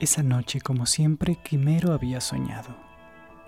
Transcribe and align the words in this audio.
Esa 0.00 0.22
noche, 0.22 0.60
como 0.60 0.86
siempre, 0.86 1.34
Quimero 1.42 1.92
había 1.92 2.20
soñado. 2.20 2.76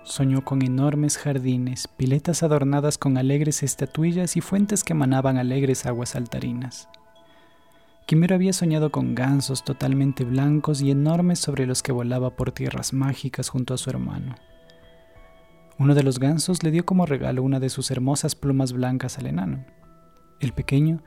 Soñó 0.03 0.43
con 0.43 0.61
enormes 0.61 1.17
jardines, 1.17 1.87
piletas 1.87 2.43
adornadas 2.43 2.97
con 2.97 3.17
alegres 3.17 3.63
estatuillas 3.63 4.35
y 4.35 4.41
fuentes 4.41 4.83
que 4.83 4.91
emanaban 4.91 5.37
alegres 5.37 5.85
aguas 5.85 6.09
saltarinas. 6.09 6.89
Quimero 8.05 8.35
había 8.35 8.51
soñado 8.51 8.91
con 8.91 9.15
gansos 9.15 9.63
totalmente 9.63 10.25
blancos 10.25 10.81
y 10.81 10.91
enormes 10.91 11.39
sobre 11.39 11.65
los 11.65 11.81
que 11.81 11.93
volaba 11.93 12.35
por 12.35 12.51
tierras 12.51 12.91
mágicas 12.91 13.47
junto 13.47 13.73
a 13.73 13.77
su 13.77 13.89
hermano. 13.89 14.35
Uno 15.79 15.95
de 15.95 16.03
los 16.03 16.19
gansos 16.19 16.63
le 16.63 16.71
dio 16.71 16.85
como 16.85 17.05
regalo 17.05 17.43
una 17.43 17.61
de 17.61 17.69
sus 17.69 17.91
hermosas 17.91 18.35
plumas 18.35 18.73
blancas 18.73 19.17
al 19.17 19.27
enano. 19.27 19.63
El 20.41 20.51
pequeño 20.51 21.01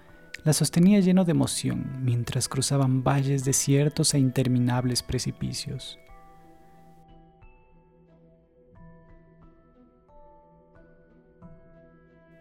la 0.44 0.52
sostenía 0.52 1.00
lleno 1.00 1.24
de 1.24 1.32
emoción 1.32 2.04
mientras 2.04 2.48
cruzaban 2.48 3.02
valles 3.02 3.44
desiertos 3.44 4.12
e 4.12 4.18
interminables 4.18 5.02
precipicios. 5.02 5.98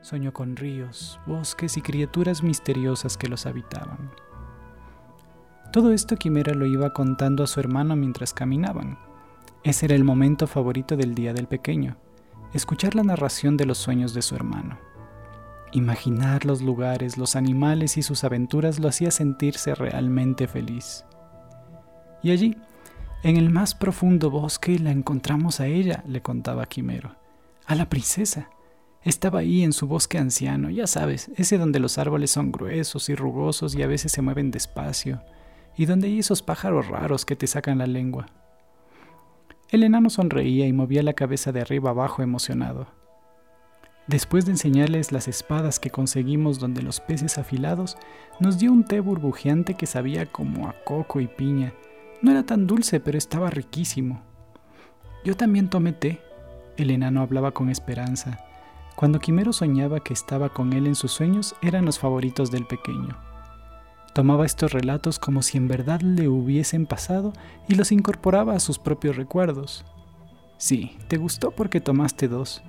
Soñó 0.01 0.33
con 0.33 0.57
ríos, 0.57 1.17
bosques 1.25 1.77
y 1.77 1.81
criaturas 1.81 2.43
misteriosas 2.43 3.15
que 3.15 3.29
los 3.29 3.45
habitaban. 3.45 4.11
Todo 5.71 5.93
esto 5.93 6.17
Quimera 6.17 6.53
lo 6.53 6.65
iba 6.65 6.91
contando 6.91 7.41
a 7.41 7.47
su 7.47 7.61
hermano 7.61 7.95
mientras 7.95 8.33
caminaban. 8.33 8.99
Ese 9.63 9.85
era 9.85 9.95
el 9.95 10.03
momento 10.03 10.45
favorito 10.45 10.97
del 10.97 11.15
día 11.15 11.33
del 11.33 11.47
pequeño, 11.47 11.95
escuchar 12.53 12.95
la 12.95 13.03
narración 13.03 13.55
de 13.55 13.65
los 13.65 13.77
sueños 13.77 14.13
de 14.13 14.21
su 14.21 14.35
hermano. 14.35 14.77
Imaginar 15.73 16.45
los 16.45 16.61
lugares, 16.61 17.17
los 17.17 17.35
animales 17.35 17.97
y 17.97 18.03
sus 18.03 18.23
aventuras 18.23 18.77
lo 18.77 18.87
hacía 18.87 19.09
sentirse 19.09 19.73
realmente 19.73 20.47
feliz. 20.47 21.03
Y 22.21 22.29
allí, 22.29 22.55
en 23.23 23.37
el 23.37 23.49
más 23.49 23.73
profundo 23.73 24.29
bosque, 24.29 24.77
la 24.77 24.91
encontramos 24.91 25.59
a 25.59 25.65
ella, 25.65 26.03
le 26.07 26.21
contaba 26.21 26.67
Quimero, 26.67 27.15
a 27.65 27.73
la 27.73 27.89
princesa. 27.89 28.51
Estaba 29.01 29.39
ahí 29.39 29.63
en 29.63 29.73
su 29.73 29.87
bosque 29.87 30.19
anciano, 30.19 30.69
ya 30.69 30.85
sabes, 30.85 31.31
ese 31.37 31.57
donde 31.57 31.79
los 31.79 31.97
árboles 31.97 32.29
son 32.29 32.51
gruesos 32.51 33.09
y 33.09 33.15
rugosos 33.15 33.73
y 33.73 33.81
a 33.81 33.87
veces 33.87 34.11
se 34.11 34.21
mueven 34.21 34.51
despacio, 34.51 35.23
y 35.75 35.87
donde 35.87 36.05
hay 36.07 36.19
esos 36.19 36.43
pájaros 36.43 36.87
raros 36.87 37.25
que 37.25 37.35
te 37.35 37.47
sacan 37.47 37.79
la 37.79 37.87
lengua. 37.87 38.27
El 39.69 39.81
enano 39.81 40.11
sonreía 40.11 40.67
y 40.67 40.71
movía 40.71 41.01
la 41.01 41.13
cabeza 41.13 41.51
de 41.51 41.61
arriba 41.61 41.89
abajo 41.89 42.21
emocionado. 42.21 43.02
Después 44.07 44.45
de 44.45 44.51
enseñarles 44.51 45.11
las 45.13 45.27
espadas 45.27 45.79
que 45.79 45.89
conseguimos 45.89 46.59
donde 46.59 46.81
los 46.81 46.99
peces 46.99 47.37
afilados, 47.37 47.97
nos 48.39 48.59
dio 48.59 48.71
un 48.71 48.83
té 48.83 48.99
burbujeante 48.99 49.75
que 49.75 49.85
sabía 49.85 50.25
como 50.25 50.67
a 50.67 50.75
coco 50.83 51.21
y 51.21 51.27
piña. 51.27 51.73
No 52.21 52.31
era 52.31 52.43
tan 52.43 52.67
dulce, 52.67 52.99
pero 52.99 53.17
estaba 53.17 53.49
riquísimo. 53.49 54.21
Yo 55.23 55.37
también 55.37 55.69
tomé 55.69 55.93
té. 55.93 56.21
El 56.75 56.91
enano 56.91 57.21
hablaba 57.21 57.51
con 57.51 57.69
esperanza. 57.69 58.39
Cuando 58.95 59.19
Quimero 59.19 59.53
soñaba 59.53 60.01
que 60.01 60.13
estaba 60.13 60.49
con 60.49 60.73
él 60.73 60.85
en 60.85 60.95
sus 60.95 61.11
sueños, 61.11 61.55
eran 61.61 61.85
los 61.85 61.97
favoritos 61.97 62.51
del 62.51 62.65
pequeño. 62.65 63.17
Tomaba 64.13 64.45
estos 64.45 64.73
relatos 64.73 65.17
como 65.17 65.41
si 65.41 65.57
en 65.57 65.67
verdad 65.67 66.01
le 66.01 66.27
hubiesen 66.27 66.85
pasado 66.85 67.33
y 67.67 67.75
los 67.75 67.91
incorporaba 67.91 68.53
a 68.53 68.59
sus 68.59 68.77
propios 68.77 69.15
recuerdos. 69.15 69.85
Sí, 70.57 70.97
te 71.07 71.17
gustó 71.17 71.51
porque 71.51 71.81
tomaste 71.81 72.27
dos. 72.27 72.61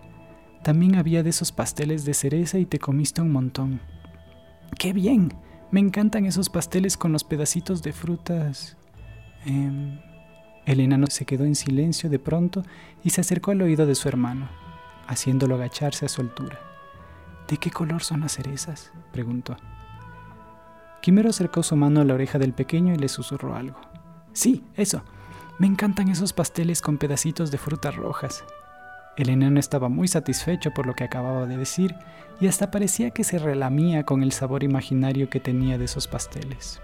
También 0.64 0.96
había 0.96 1.22
de 1.22 1.30
esos 1.30 1.52
pasteles 1.52 2.04
de 2.04 2.14
cereza 2.14 2.58
y 2.58 2.64
te 2.64 2.80
comiste 2.80 3.20
un 3.20 3.30
montón. 3.30 3.80
¡Qué 4.78 4.92
bien! 4.92 5.32
Me 5.70 5.78
encantan 5.78 6.24
esos 6.24 6.48
pasteles 6.48 6.96
con 6.96 7.12
los 7.12 7.22
pedacitos 7.22 7.82
de 7.82 7.92
frutas. 7.92 8.76
Eh... 9.46 10.00
El 10.66 10.80
enano 10.80 11.06
se 11.08 11.26
quedó 11.26 11.44
en 11.44 11.54
silencio 11.54 12.08
de 12.08 12.18
pronto 12.18 12.62
y 13.02 13.10
se 13.10 13.20
acercó 13.20 13.50
al 13.50 13.60
oído 13.60 13.84
de 13.84 13.94
su 13.94 14.08
hermano, 14.08 14.48
haciéndolo 15.06 15.56
agacharse 15.56 16.06
a 16.06 16.08
su 16.08 16.22
altura. 16.22 16.58
¿De 17.48 17.58
qué 17.58 17.70
color 17.70 18.02
son 18.02 18.20
las 18.20 18.32
cerezas? 18.32 18.90
preguntó. 19.12 19.56
Quimero 21.02 21.28
acercó 21.28 21.62
su 21.62 21.76
mano 21.76 22.00
a 22.00 22.04
la 22.04 22.14
oreja 22.14 22.38
del 22.38 22.54
pequeño 22.54 22.94
y 22.94 22.96
le 22.96 23.08
susurró 23.08 23.54
algo. 23.54 23.78
Sí, 24.32 24.64
eso. 24.74 25.02
Me 25.58 25.66
encantan 25.66 26.08
esos 26.08 26.32
pasteles 26.32 26.80
con 26.80 26.96
pedacitos 26.96 27.50
de 27.50 27.58
frutas 27.58 27.94
rojas. 27.94 28.42
El 29.16 29.28
enano 29.28 29.60
estaba 29.60 29.88
muy 29.88 30.08
satisfecho 30.08 30.72
por 30.72 30.86
lo 30.86 30.94
que 30.94 31.04
acababa 31.04 31.46
de 31.46 31.56
decir 31.56 31.94
y 32.40 32.48
hasta 32.48 32.70
parecía 32.70 33.10
que 33.10 33.22
se 33.22 33.38
relamía 33.38 34.04
con 34.04 34.22
el 34.22 34.32
sabor 34.32 34.64
imaginario 34.64 35.30
que 35.30 35.38
tenía 35.38 35.78
de 35.78 35.84
esos 35.84 36.08
pasteles. 36.08 36.80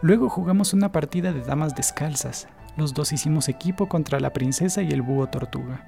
Luego 0.00 0.28
jugamos 0.28 0.72
una 0.74 0.92
partida 0.92 1.32
de 1.32 1.42
damas 1.42 1.74
descalzas. 1.74 2.46
Los 2.76 2.94
dos 2.94 3.12
hicimos 3.12 3.48
equipo 3.48 3.88
contra 3.88 4.20
la 4.20 4.32
princesa 4.32 4.82
y 4.82 4.90
el 4.90 5.02
búho 5.02 5.26
tortuga. 5.26 5.84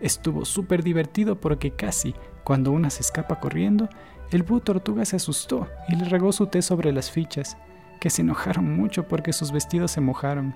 Estuvo 0.00 0.46
súper 0.46 0.82
divertido 0.82 1.38
porque 1.38 1.72
casi, 1.72 2.14
cuando 2.42 2.72
una 2.72 2.88
se 2.88 3.02
escapa 3.02 3.38
corriendo, 3.38 3.90
el 4.30 4.42
búho 4.42 4.60
tortuga 4.60 5.04
se 5.04 5.16
asustó 5.16 5.68
y 5.88 5.96
le 5.96 6.06
regó 6.06 6.32
su 6.32 6.46
té 6.46 6.62
sobre 6.62 6.90
las 6.92 7.10
fichas, 7.10 7.58
que 8.00 8.08
se 8.08 8.22
enojaron 8.22 8.74
mucho 8.74 9.06
porque 9.06 9.34
sus 9.34 9.52
vestidos 9.52 9.90
se 9.90 10.00
mojaron. 10.00 10.54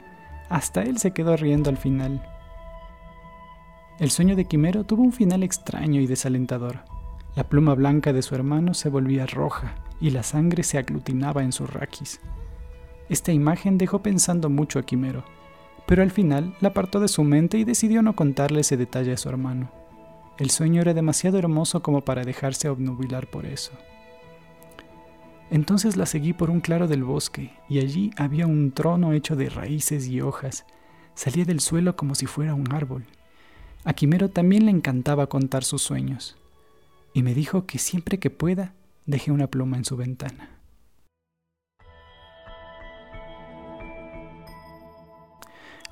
Hasta 0.48 0.82
él 0.82 0.96
se 0.96 1.10
quedó 1.10 1.36
riendo 1.36 1.68
al 1.68 1.76
final. 1.76 2.22
El 3.98 4.10
sueño 4.10 4.36
de 4.36 4.44
Quimero 4.44 4.84
tuvo 4.84 5.02
un 5.02 5.12
final 5.12 5.42
extraño 5.42 6.02
y 6.02 6.06
desalentador. 6.06 6.80
La 7.34 7.48
pluma 7.48 7.74
blanca 7.74 8.12
de 8.12 8.20
su 8.20 8.34
hermano 8.34 8.74
se 8.74 8.90
volvía 8.90 9.24
roja 9.24 9.74
y 10.02 10.10
la 10.10 10.22
sangre 10.22 10.64
se 10.64 10.76
aglutinaba 10.76 11.42
en 11.42 11.50
su 11.50 11.66
raquis. 11.66 12.20
Esta 13.08 13.32
imagen 13.32 13.78
dejó 13.78 14.02
pensando 14.02 14.50
mucho 14.50 14.78
a 14.78 14.82
Quimero, 14.82 15.24
pero 15.86 16.02
al 16.02 16.10
final 16.10 16.54
la 16.60 16.68
apartó 16.68 17.00
de 17.00 17.08
su 17.08 17.24
mente 17.24 17.56
y 17.56 17.64
decidió 17.64 18.02
no 18.02 18.14
contarle 18.14 18.60
ese 18.60 18.76
detalle 18.76 19.14
a 19.14 19.16
su 19.16 19.30
hermano. 19.30 19.70
El 20.36 20.50
sueño 20.50 20.82
era 20.82 20.92
demasiado 20.92 21.38
hermoso 21.38 21.82
como 21.82 22.04
para 22.04 22.22
dejarse 22.22 22.68
obnubilar 22.68 23.28
por 23.28 23.46
eso. 23.46 23.72
Entonces 25.50 25.96
la 25.96 26.04
seguí 26.04 26.34
por 26.34 26.50
un 26.50 26.60
claro 26.60 26.86
del 26.86 27.02
bosque, 27.02 27.54
y 27.66 27.78
allí 27.78 28.10
había 28.18 28.46
un 28.46 28.72
trono 28.72 29.14
hecho 29.14 29.36
de 29.36 29.48
raíces 29.48 30.06
y 30.06 30.20
hojas. 30.20 30.66
Salía 31.14 31.46
del 31.46 31.60
suelo 31.60 31.96
como 31.96 32.14
si 32.14 32.26
fuera 32.26 32.52
un 32.52 32.70
árbol, 32.74 33.06
a 33.86 33.94
Quimero 33.94 34.28
también 34.28 34.66
le 34.66 34.72
encantaba 34.72 35.28
contar 35.28 35.62
sus 35.62 35.80
sueños, 35.80 36.36
y 37.14 37.22
me 37.22 37.34
dijo 37.34 37.66
que 37.66 37.78
siempre 37.78 38.18
que 38.18 38.30
pueda 38.30 38.74
deje 39.06 39.30
una 39.30 39.46
pluma 39.46 39.76
en 39.76 39.84
su 39.84 39.96
ventana. 39.96 40.50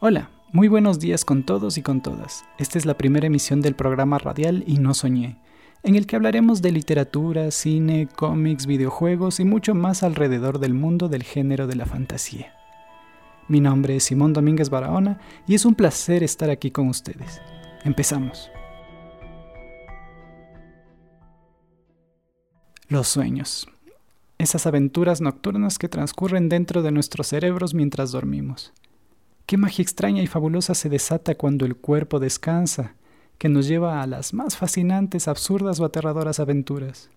Hola, 0.01 0.29
muy 0.53 0.67
buenos 0.67 0.99
días 0.99 1.25
con 1.25 1.45
todos 1.45 1.79
y 1.79 1.83
con 1.83 2.03
todas. 2.03 2.45
Esta 2.59 2.79
es 2.79 2.85
la 2.85 2.99
primera 2.99 3.29
emisión 3.29 3.61
del 3.63 3.77
programa 3.77 4.19
radial 4.19 4.65
Y 4.67 4.79
no 4.79 4.93
soñé, 4.93 5.39
en 5.85 5.95
el 5.95 6.09
que 6.09 6.17
hablaremos 6.17 6.63
de 6.63 6.73
literatura, 6.73 7.53
cine, 7.53 8.09
cómics, 8.09 8.67
videojuegos 8.67 9.39
y 9.39 9.45
mucho 9.45 9.73
más 9.77 10.03
alrededor 10.03 10.59
del 10.59 10.75
mundo 10.75 11.09
del 11.09 11.23
género 11.23 11.69
de 11.69 11.77
la 11.77 11.87
fantasía. 11.87 12.55
Mi 13.47 13.61
nombre 13.61 13.95
es 13.95 14.03
Simón 14.03 14.33
Domínguez 14.33 14.69
Barahona 14.69 15.21
y 15.47 15.55
es 15.55 15.65
un 15.65 15.77
placer 15.77 16.25
estar 16.25 16.51
aquí 16.51 16.73
con 16.73 16.89
ustedes. 16.89 17.41
Empezamos. 17.85 18.51
Los 22.89 23.09
sueños. 23.09 23.69
Esas 24.39 24.67
aventuras 24.67 25.21
nocturnas 25.21 25.79
que 25.79 25.91
transcurren 25.91 26.49
dentro 26.49 26.83
de 26.83 26.91
nuestros 26.91 27.27
cerebros 27.27 27.75
mientras 27.75 28.11
dormimos. 28.11 28.73
Qué 29.45 29.59
magia 29.59 29.83
extraña 29.83 30.23
y 30.23 30.27
fabulosa 30.27 30.75
se 30.75 30.89
desata 30.89 31.35
cuando 31.35 31.67
el 31.67 31.77
cuerpo 31.77 32.21
descansa, 32.21 32.95
que 33.37 33.51
nos 33.51 33.69
lleva 33.69 34.01
a 34.03 34.07
las 34.07 34.33
más 34.33 34.57
fascinantes, 34.57 35.29
absurdas 35.29 35.79
o 35.79 35.85
aterradoras 35.85 36.41
aventuras. 36.41 37.11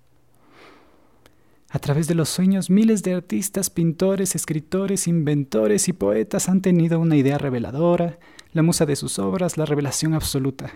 A 1.78 1.80
través 1.80 2.08
de 2.08 2.16
los 2.16 2.30
sueños, 2.30 2.72
miles 2.72 3.04
de 3.04 3.14
artistas, 3.14 3.70
pintores, 3.70 4.34
escritores, 4.34 5.08
inventores 5.08 5.88
y 5.88 5.94
poetas 5.94 6.50
han 6.50 6.64
tenido 6.64 7.00
una 7.00 7.16
idea 7.16 7.38
reveladora, 7.38 8.18
la 8.52 8.64
musa 8.64 8.88
de 8.88 8.96
sus 8.96 9.20
obras, 9.20 9.58
la 9.58 9.66
revelación 9.66 10.16
absoluta. 10.16 10.72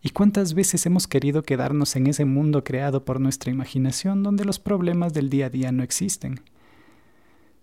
¿Y 0.00 0.10
cuántas 0.10 0.54
veces 0.54 0.86
hemos 0.86 1.08
querido 1.08 1.42
quedarnos 1.42 1.96
en 1.96 2.06
ese 2.06 2.24
mundo 2.24 2.62
creado 2.62 3.04
por 3.04 3.18
nuestra 3.18 3.50
imaginación 3.50 4.22
donde 4.22 4.44
los 4.44 4.60
problemas 4.60 5.12
del 5.12 5.28
día 5.28 5.46
a 5.46 5.50
día 5.50 5.72
no 5.72 5.82
existen? 5.82 6.38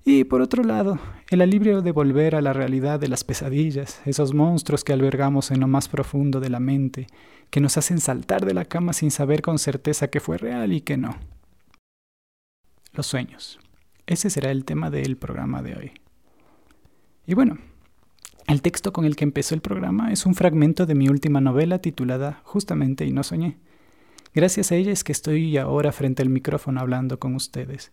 Y 0.03 0.25
por 0.25 0.41
otro 0.41 0.61
lado, 0.61 0.99
el 1.29 1.39
alivio 1.39 1.81
de 1.81 1.93
volver 1.93 2.35
a 2.35 2.41
la 2.41 2.51
realidad 2.51 2.99
de 2.99 3.07
las 3.07 3.23
pesadillas, 3.23 4.01
esos 4.03 4.33
monstruos 4.33 4.83
que 4.83 4.91
albergamos 4.91 5.51
en 5.51 5.61
lo 5.61 5.69
más 5.69 5.87
profundo 5.87 6.41
de 6.41 6.49
la 6.49 6.59
mente, 6.59 7.07
que 7.51 7.61
nos 7.61 7.77
hacen 7.77 8.01
saltar 8.01 8.45
de 8.45 8.53
la 8.53 8.65
cama 8.65 8.91
sin 8.91 9.11
saber 9.11 9.41
con 9.41 9.59
certeza 9.59 10.09
que 10.09 10.19
fue 10.19 10.37
real 10.37 10.73
y 10.73 10.81
que 10.81 10.97
no. 10.97 11.15
Los 12.93 13.07
sueños. 13.07 13.59
Ese 14.07 14.29
será 14.29 14.51
el 14.51 14.65
tema 14.65 14.89
del 14.89 15.17
programa 15.17 15.61
de 15.61 15.75
hoy. 15.75 15.91
Y 17.27 17.35
bueno, 17.35 17.57
el 18.47 18.61
texto 18.61 18.91
con 18.91 19.05
el 19.05 19.15
que 19.15 19.23
empezó 19.23 19.53
el 19.53 19.61
programa 19.61 20.11
es 20.11 20.25
un 20.25 20.33
fragmento 20.33 20.85
de 20.87 20.95
mi 20.95 21.07
última 21.09 21.39
novela 21.39 21.79
titulada 21.79 22.41
justamente 22.43 23.05
Y 23.05 23.11
no 23.11 23.23
soñé. 23.23 23.57
Gracias 24.33 24.71
a 24.71 24.75
ella 24.75 24.91
es 24.91 25.03
que 25.03 25.11
estoy 25.11 25.57
ahora 25.57 25.91
frente 25.91 26.23
al 26.23 26.29
micrófono 26.29 26.79
hablando 26.79 27.19
con 27.19 27.35
ustedes, 27.35 27.91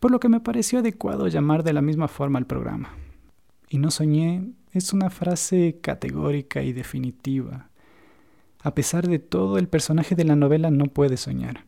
por 0.00 0.10
lo 0.10 0.20
que 0.20 0.28
me 0.28 0.40
pareció 0.40 0.78
adecuado 0.78 1.28
llamar 1.28 1.62
de 1.62 1.72
la 1.72 1.82
misma 1.82 2.08
forma 2.08 2.38
al 2.38 2.46
programa. 2.46 2.94
y 3.70 3.78
no 3.78 3.90
soñé 3.90 4.52
es 4.72 4.92
una 4.92 5.10
frase 5.10 5.78
categórica 5.82 6.62
y 6.62 6.72
definitiva. 6.72 7.68
A 8.62 8.74
pesar 8.74 9.08
de 9.08 9.18
todo, 9.18 9.58
el 9.58 9.68
personaje 9.68 10.14
de 10.14 10.24
la 10.24 10.36
novela 10.36 10.70
no 10.70 10.86
puede 10.86 11.16
soñar. 11.16 11.64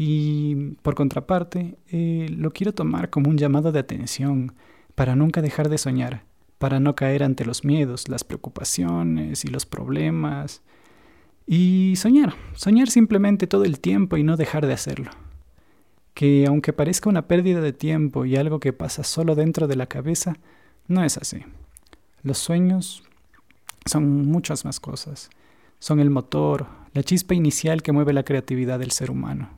Y 0.00 0.76
por 0.82 0.94
contraparte, 0.94 1.76
eh, 1.88 2.28
lo 2.30 2.52
quiero 2.52 2.72
tomar 2.72 3.10
como 3.10 3.30
un 3.30 3.36
llamado 3.36 3.72
de 3.72 3.80
atención 3.80 4.52
para 4.94 5.16
nunca 5.16 5.42
dejar 5.42 5.68
de 5.68 5.76
soñar, 5.76 6.22
para 6.58 6.78
no 6.78 6.94
caer 6.94 7.24
ante 7.24 7.44
los 7.44 7.64
miedos, 7.64 8.08
las 8.08 8.22
preocupaciones 8.22 9.44
y 9.44 9.48
los 9.48 9.66
problemas. 9.66 10.62
Y 11.48 11.94
soñar, 11.96 12.36
soñar 12.54 12.90
simplemente 12.90 13.48
todo 13.48 13.64
el 13.64 13.80
tiempo 13.80 14.16
y 14.16 14.22
no 14.22 14.36
dejar 14.36 14.68
de 14.68 14.74
hacerlo. 14.74 15.10
Que 16.14 16.46
aunque 16.46 16.72
parezca 16.72 17.10
una 17.10 17.26
pérdida 17.26 17.60
de 17.60 17.72
tiempo 17.72 18.24
y 18.24 18.36
algo 18.36 18.60
que 18.60 18.72
pasa 18.72 19.02
solo 19.02 19.34
dentro 19.34 19.66
de 19.66 19.74
la 19.74 19.86
cabeza, 19.86 20.36
no 20.86 21.02
es 21.02 21.18
así. 21.18 21.38
Los 22.22 22.38
sueños 22.38 23.02
son 23.84 24.28
muchas 24.28 24.64
más 24.64 24.78
cosas. 24.78 25.28
Son 25.80 25.98
el 25.98 26.10
motor, 26.10 26.68
la 26.92 27.02
chispa 27.02 27.34
inicial 27.34 27.82
que 27.82 27.90
mueve 27.90 28.12
la 28.12 28.22
creatividad 28.22 28.78
del 28.78 28.92
ser 28.92 29.10
humano. 29.10 29.57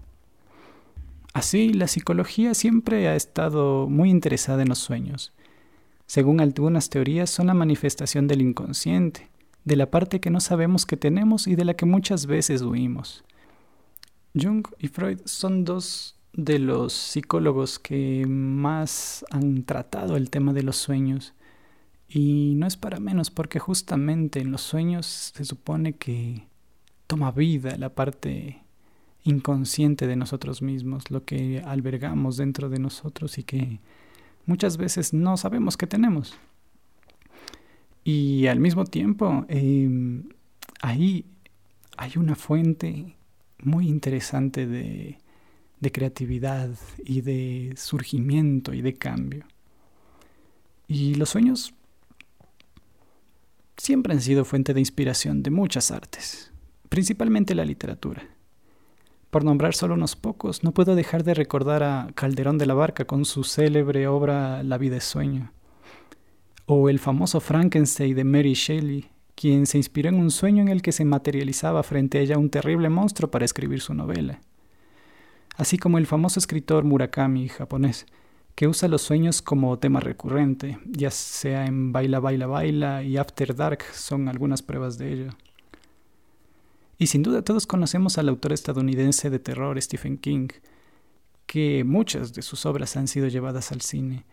Así, 1.33 1.73
la 1.73 1.87
psicología 1.87 2.55
siempre 2.55 3.09
ha 3.09 3.15
estado 3.15 3.89
muy 3.89 4.11
interesada 4.11 4.63
en 4.63 4.69
los 4.69 4.79
sueños. 4.79 5.33
Según 6.07 6.41
algunas 6.41 6.91
teorías, 6.91 7.31
son 7.31 7.47
la 7.47 7.55
manifestación 7.55 8.27
del 8.27 8.43
inconsciente, 8.43 9.31
de 9.65 9.77
la 9.77 9.91
parte 9.91 10.21
que 10.21 10.31
no 10.31 10.41
sabemos 10.41 10.87
que 10.87 10.97
tenemos 10.97 11.47
y 11.47 11.55
de 11.55 11.65
la 11.65 11.75
que 11.75 11.87
muchas 11.87 12.27
veces 12.27 12.63
huimos. 12.63 13.25
Jung 14.35 14.67
y 14.79 14.89
Freud 14.89 15.21
son 15.25 15.65
dos 15.65 16.17
de 16.33 16.59
los 16.59 16.93
psicólogos 16.93 17.79
que 17.79 18.25
más 18.27 19.25
han 19.31 19.65
tratado 19.65 20.17
el 20.17 20.31
tema 20.31 20.53
de 20.53 20.63
los 20.65 20.77
sueños. 20.77 21.35
Y 22.09 22.55
no 22.57 22.67
es 22.67 22.77
para 22.77 22.99
menos 22.99 23.31
porque 23.31 23.61
justamente 23.61 24.41
en 24.41 24.51
los 24.51 24.63
sueños 24.63 25.07
se 25.07 25.45
supone 25.45 25.95
que 25.95 26.49
toma 27.07 27.31
vida 27.31 27.77
la 27.77 27.95
parte 27.95 28.60
inconsciente 29.25 30.07
de 30.07 30.17
nosotros 30.17 30.63
mismos, 30.63 31.11
lo 31.11 31.25
que 31.25 31.63
albergamos 31.65 32.37
dentro 32.37 32.69
de 32.69 32.79
nosotros 32.79 33.39
y 33.39 33.45
que 33.45 33.81
muchas 34.47 34.77
veces 34.77 35.13
no 35.13 35.37
sabemos 35.37 35.77
que 35.77 35.87
tenemos. 35.87 36.39
Y 38.05 38.47
al 38.47 38.61
mismo 38.61 38.85
tiempo, 38.85 39.45
em, 39.49 40.29
ahí 40.81 41.27
hay 41.97 42.13
una 42.17 42.35
fuente 42.35 43.15
muy 43.63 43.89
interesante 43.89 44.67
de, 44.67 45.19
de 45.81 45.93
creatividad 45.93 46.71
y 47.05 47.21
de 47.21 47.75
surgimiento 47.77 48.73
y 48.73 48.81
de 48.81 48.95
cambio. 48.95 49.45
Y 50.89 51.15
los 51.15 51.31
sueños 51.31 51.75
siempre 53.77 54.13
han 54.13 54.21
sido 54.21 54.45
fuente 54.45 54.75
de 54.75 54.81
inspiración 54.81 55.43
de 55.43 55.51
muchas 55.51 55.91
artes, 55.91 56.53
principalmente 56.89 57.55
la 57.55 57.65
literatura. 57.65 58.40
Por 59.31 59.45
nombrar 59.45 59.75
solo 59.75 59.95
unos 59.95 60.17
pocos, 60.17 60.65
no 60.65 60.73
puedo 60.73 60.95
dejar 60.95 61.25
de 61.25 61.35
recordar 61.35 61.83
a 61.83 62.09
Calderón 62.15 62.59
de 62.59 62.67
la 62.67 62.75
Barca 62.75 63.05
con 63.05 63.25
su 63.25 63.45
célebre 63.45 64.09
obra 64.09 64.63
La 64.63 64.77
vida 64.77 64.97
es 64.97 65.05
sueño, 65.05 65.53
o 66.67 66.89
el 66.89 66.99
famoso 66.99 67.41
Frankenstein 67.41 68.15
de 68.15 68.25
Mary 68.25 68.55
Shelley, 68.55 69.09
quien 69.35 69.67
se 69.67 69.79
inspiró 69.79 70.09
en 70.09 70.17
un 70.17 70.31
sueño 70.31 70.63
en 70.63 70.69
el 70.69 70.83
que 70.83 70.93
se 70.93 71.05
materializaba 71.05 71.83
frente 71.83 72.19
a 72.19 72.21
ella 72.23 72.39
un 72.39 72.51
terrible 72.51 72.89
monstruo 72.89 73.31
para 73.31 73.45
escribir 73.45 73.81
su 73.81 73.95
novela 73.95 74.41
así 75.61 75.77
como 75.77 75.99
el 75.99 76.07
famoso 76.07 76.41
escritor 76.41 76.85
Murakami 76.85 77.49
japonés, 77.49 78.07
que 78.55 78.67
usa 78.67 78.89
los 78.89 79.03
sueños 79.03 79.43
como 79.43 79.79
tema 79.79 80.01
recurrente, 80.01 80.79
ya 80.87 81.11
sea 81.11 81.67
en 81.67 81.93
Baila, 81.93 82.19
Baila, 82.19 82.47
Baila 82.47 83.03
y 83.03 83.19
After 83.19 83.55
Dark 83.55 83.83
son 83.93 84.29
algunas 84.29 84.63
pruebas 84.63 84.97
de 84.97 85.13
ello. 85.13 85.31
Y 87.01 87.07
sin 87.07 87.23
duda 87.23 87.41
todos 87.41 87.67
conocemos 87.67 88.19
al 88.19 88.29
autor 88.29 88.53
estadounidense 88.53 89.31
de 89.31 89.39
terror 89.39 89.81
Stephen 89.81 90.19
King, 90.19 90.49
que 91.47 91.83
muchas 91.83 92.35
de 92.35 92.43
sus 92.43 92.67
obras 92.67 92.95
han 92.95 93.09
sido 93.09 93.27
llevadas 93.27 93.73
al 93.73 93.81
cine. 93.81 94.27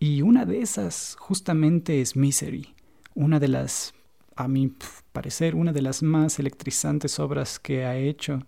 Y 0.00 0.22
una 0.22 0.44
de 0.44 0.60
esas 0.60 1.14
justamente 1.20 2.00
es 2.00 2.16
Misery, 2.16 2.74
una 3.14 3.38
de 3.38 3.46
las, 3.46 3.94
a 4.34 4.48
mi 4.48 4.72
parecer, 5.12 5.54
una 5.54 5.72
de 5.72 5.82
las 5.82 6.02
más 6.02 6.40
electrizantes 6.40 7.20
obras 7.20 7.60
que 7.60 7.84
ha 7.84 7.96
hecho 7.96 8.44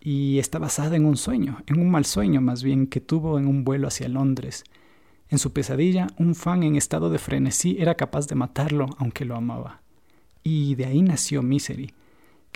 y 0.00 0.38
está 0.38 0.58
basada 0.58 0.96
en 0.96 1.04
un 1.04 1.18
sueño, 1.18 1.62
en 1.66 1.78
un 1.78 1.90
mal 1.90 2.06
sueño 2.06 2.40
más 2.40 2.62
bien 2.62 2.86
que 2.86 3.02
tuvo 3.02 3.38
en 3.38 3.46
un 3.46 3.62
vuelo 3.62 3.88
hacia 3.88 4.08
Londres. 4.08 4.64
En 5.28 5.38
su 5.38 5.52
pesadilla, 5.52 6.06
un 6.16 6.34
fan 6.34 6.62
en 6.62 6.76
estado 6.76 7.10
de 7.10 7.18
frenesí 7.18 7.76
era 7.78 7.94
capaz 7.94 8.26
de 8.26 8.36
matarlo 8.36 8.86
aunque 8.96 9.26
lo 9.26 9.36
amaba. 9.36 9.82
Y 10.42 10.76
de 10.76 10.86
ahí 10.86 11.02
nació 11.02 11.42
Misery, 11.42 11.92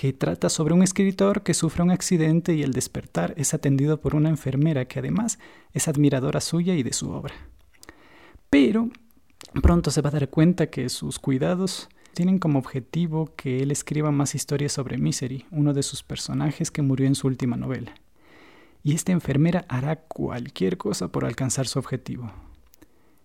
que 0.00 0.14
trata 0.14 0.48
sobre 0.48 0.72
un 0.72 0.82
escritor 0.82 1.42
que 1.42 1.52
sufre 1.52 1.82
un 1.82 1.90
accidente 1.90 2.54
y 2.54 2.62
al 2.62 2.72
despertar 2.72 3.34
es 3.36 3.52
atendido 3.52 4.00
por 4.00 4.14
una 4.14 4.30
enfermera 4.30 4.86
que 4.86 4.98
además 4.98 5.38
es 5.74 5.88
admiradora 5.88 6.40
suya 6.40 6.74
y 6.74 6.82
de 6.82 6.94
su 6.94 7.10
obra. 7.10 7.34
Pero 8.48 8.88
pronto 9.60 9.90
se 9.90 10.00
va 10.00 10.08
a 10.08 10.12
dar 10.12 10.30
cuenta 10.30 10.70
que 10.70 10.88
sus 10.88 11.18
cuidados 11.18 11.90
tienen 12.14 12.38
como 12.38 12.58
objetivo 12.58 13.34
que 13.36 13.62
él 13.62 13.70
escriba 13.70 14.10
más 14.10 14.34
historias 14.34 14.72
sobre 14.72 14.96
Misery, 14.96 15.44
uno 15.50 15.74
de 15.74 15.82
sus 15.82 16.02
personajes 16.02 16.70
que 16.70 16.80
murió 16.80 17.06
en 17.06 17.14
su 17.14 17.26
última 17.26 17.58
novela. 17.58 17.92
Y 18.82 18.94
esta 18.94 19.12
enfermera 19.12 19.66
hará 19.68 19.96
cualquier 19.96 20.78
cosa 20.78 21.08
por 21.08 21.26
alcanzar 21.26 21.66
su 21.66 21.78
objetivo. 21.78 22.32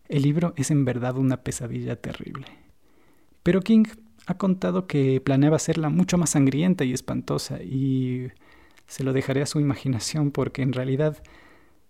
El 0.09 0.23
libro 0.23 0.53
es 0.57 0.71
en 0.71 0.83
verdad 0.83 1.15
una 1.15 1.37
pesadilla 1.37 1.95
terrible. 1.95 2.47
Pero 3.43 3.61
King 3.61 3.85
ha 4.27 4.37
contado 4.37 4.87
que 4.87 5.21
planeaba 5.21 5.55
hacerla 5.55 5.89
mucho 5.89 6.17
más 6.17 6.31
sangrienta 6.31 6.83
y 6.83 6.93
espantosa 6.93 7.61
y 7.61 8.27
se 8.87 9.03
lo 9.03 9.13
dejaré 9.13 9.41
a 9.41 9.45
su 9.45 9.59
imaginación 9.59 10.31
porque 10.31 10.61
en 10.61 10.73
realidad 10.73 11.21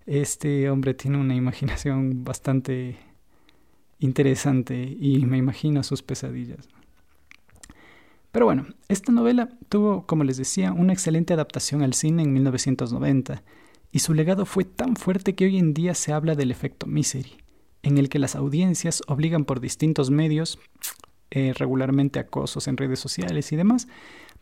este 0.05 0.69
hombre 0.69 0.93
tiene 0.93 1.17
una 1.17 1.35
imaginación 1.35 2.23
bastante 2.23 2.97
interesante 3.99 4.95
y 4.99 5.25
me 5.25 5.37
imagino 5.37 5.83
sus 5.83 6.03
pesadillas. 6.03 6.67
Pero 8.31 8.45
bueno, 8.45 8.65
esta 8.89 9.13
novela 9.13 9.49
tuvo, 9.69 10.05
como 10.05 10.25
les 10.25 10.35
decía, 10.35 10.73
una 10.73 10.91
excelente 10.91 11.33
adaptación 11.33 11.81
al 11.81 11.93
cine 11.93 12.23
en 12.23 12.33
1990, 12.33 13.43
y 13.93 13.99
su 13.99 14.13
legado 14.13 14.45
fue 14.45 14.65
tan 14.65 14.97
fuerte 14.97 15.35
que 15.35 15.45
hoy 15.45 15.57
en 15.57 15.73
día 15.73 15.95
se 15.95 16.11
habla 16.11 16.35
del 16.35 16.51
efecto 16.51 16.85
Misery, 16.85 17.37
en 17.81 17.97
el 17.97 18.09
que 18.09 18.19
las 18.19 18.35
audiencias 18.35 19.01
obligan 19.07 19.45
por 19.45 19.61
distintos 19.61 20.11
medios, 20.11 20.59
eh, 21.31 21.53
regularmente 21.55 22.19
acosos 22.19 22.67
en 22.67 22.77
redes 22.77 22.99
sociales 22.99 23.51
y 23.51 23.55
demás, 23.55 23.87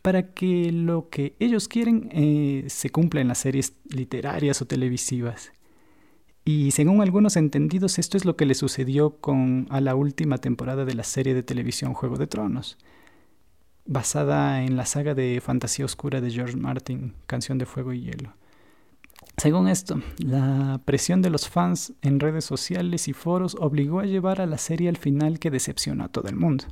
para 0.02 0.34
que 0.34 0.70
lo 0.72 1.08
que 1.08 1.34
ellos 1.40 1.68
quieren 1.68 2.10
eh, 2.12 2.64
se 2.68 2.90
cumpla 2.90 3.20
en 3.20 3.28
las 3.28 3.38
series 3.38 3.74
literarias 3.88 4.60
o 4.62 4.66
televisivas. 4.66 5.52
Y 6.44 6.72
según 6.72 7.00
algunos 7.00 7.36
entendidos, 7.36 7.98
esto 7.98 8.18
es 8.18 8.26
lo 8.26 8.36
que 8.36 8.44
le 8.44 8.54
sucedió 8.54 9.16
con 9.16 9.66
a 9.70 9.80
la 9.80 9.94
última 9.94 10.38
temporada 10.38 10.84
de 10.84 10.94
la 10.94 11.04
serie 11.04 11.32
de 11.32 11.42
televisión 11.42 11.94
Juego 11.94 12.16
de 12.16 12.26
Tronos 12.26 12.76
basada 13.86 14.62
en 14.62 14.76
la 14.76 14.86
saga 14.86 15.14
de 15.14 15.40
fantasía 15.42 15.84
oscura 15.84 16.20
de 16.20 16.30
George 16.30 16.56
Martin, 16.56 17.14
Canción 17.26 17.58
de 17.58 17.66
Fuego 17.66 17.92
y 17.92 18.02
Hielo. 18.02 18.34
Según 19.36 19.68
esto, 19.68 20.00
la 20.18 20.80
presión 20.84 21.20
de 21.20 21.30
los 21.30 21.48
fans 21.48 21.92
en 22.02 22.20
redes 22.20 22.44
sociales 22.44 23.08
y 23.08 23.12
foros 23.12 23.56
obligó 23.58 24.00
a 24.00 24.06
llevar 24.06 24.40
a 24.40 24.46
la 24.46 24.58
serie 24.58 24.88
al 24.88 24.96
final 24.96 25.38
que 25.38 25.50
decepcionó 25.50 26.04
a 26.04 26.08
todo 26.08 26.28
el 26.28 26.36
mundo. 26.36 26.64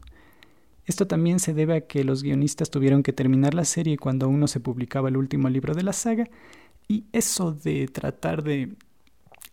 Esto 0.85 1.07
también 1.07 1.39
se 1.39 1.55
debe 1.55 1.77
a 1.77 1.87
que 1.87 2.05
los 2.05 2.23
guionistas 2.23 2.71
tuvieron 2.71 3.03
que 3.03 3.13
terminar 3.13 3.55
la 3.55 3.65
serie 3.65 3.99
cuando 3.99 4.27
aún 4.27 4.41
no 4.41 4.49
se 4.49 4.61
publicaba 4.61 5.09
el 5.09 5.17
último 5.17 5.49
libro 5.49 5.75
de 5.75 5.83
la 5.83 5.93
saga, 5.93 6.29
y 6.89 7.05
eso 7.13 7.53
de 7.53 7.89
tratar 7.89 8.43
de 8.43 8.75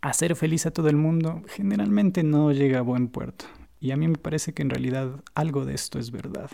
hacer 0.01 0.35
feliz 0.35 0.65
a 0.65 0.71
todo 0.71 0.89
el 0.89 0.95
mundo 0.95 1.43
generalmente 1.47 2.23
no 2.23 2.51
llega 2.51 2.79
a 2.79 2.83
buen 2.83 3.07
puerto. 3.07 3.45
Y 3.79 3.91
a 3.91 3.97
mí 3.97 4.07
me 4.07 4.17
parece 4.17 4.53
que 4.53 4.61
en 4.61 4.69
realidad 4.69 5.23
algo 5.35 5.65
de 5.65 5.73
esto 5.73 5.99
es 5.99 6.11
verdad. 6.11 6.49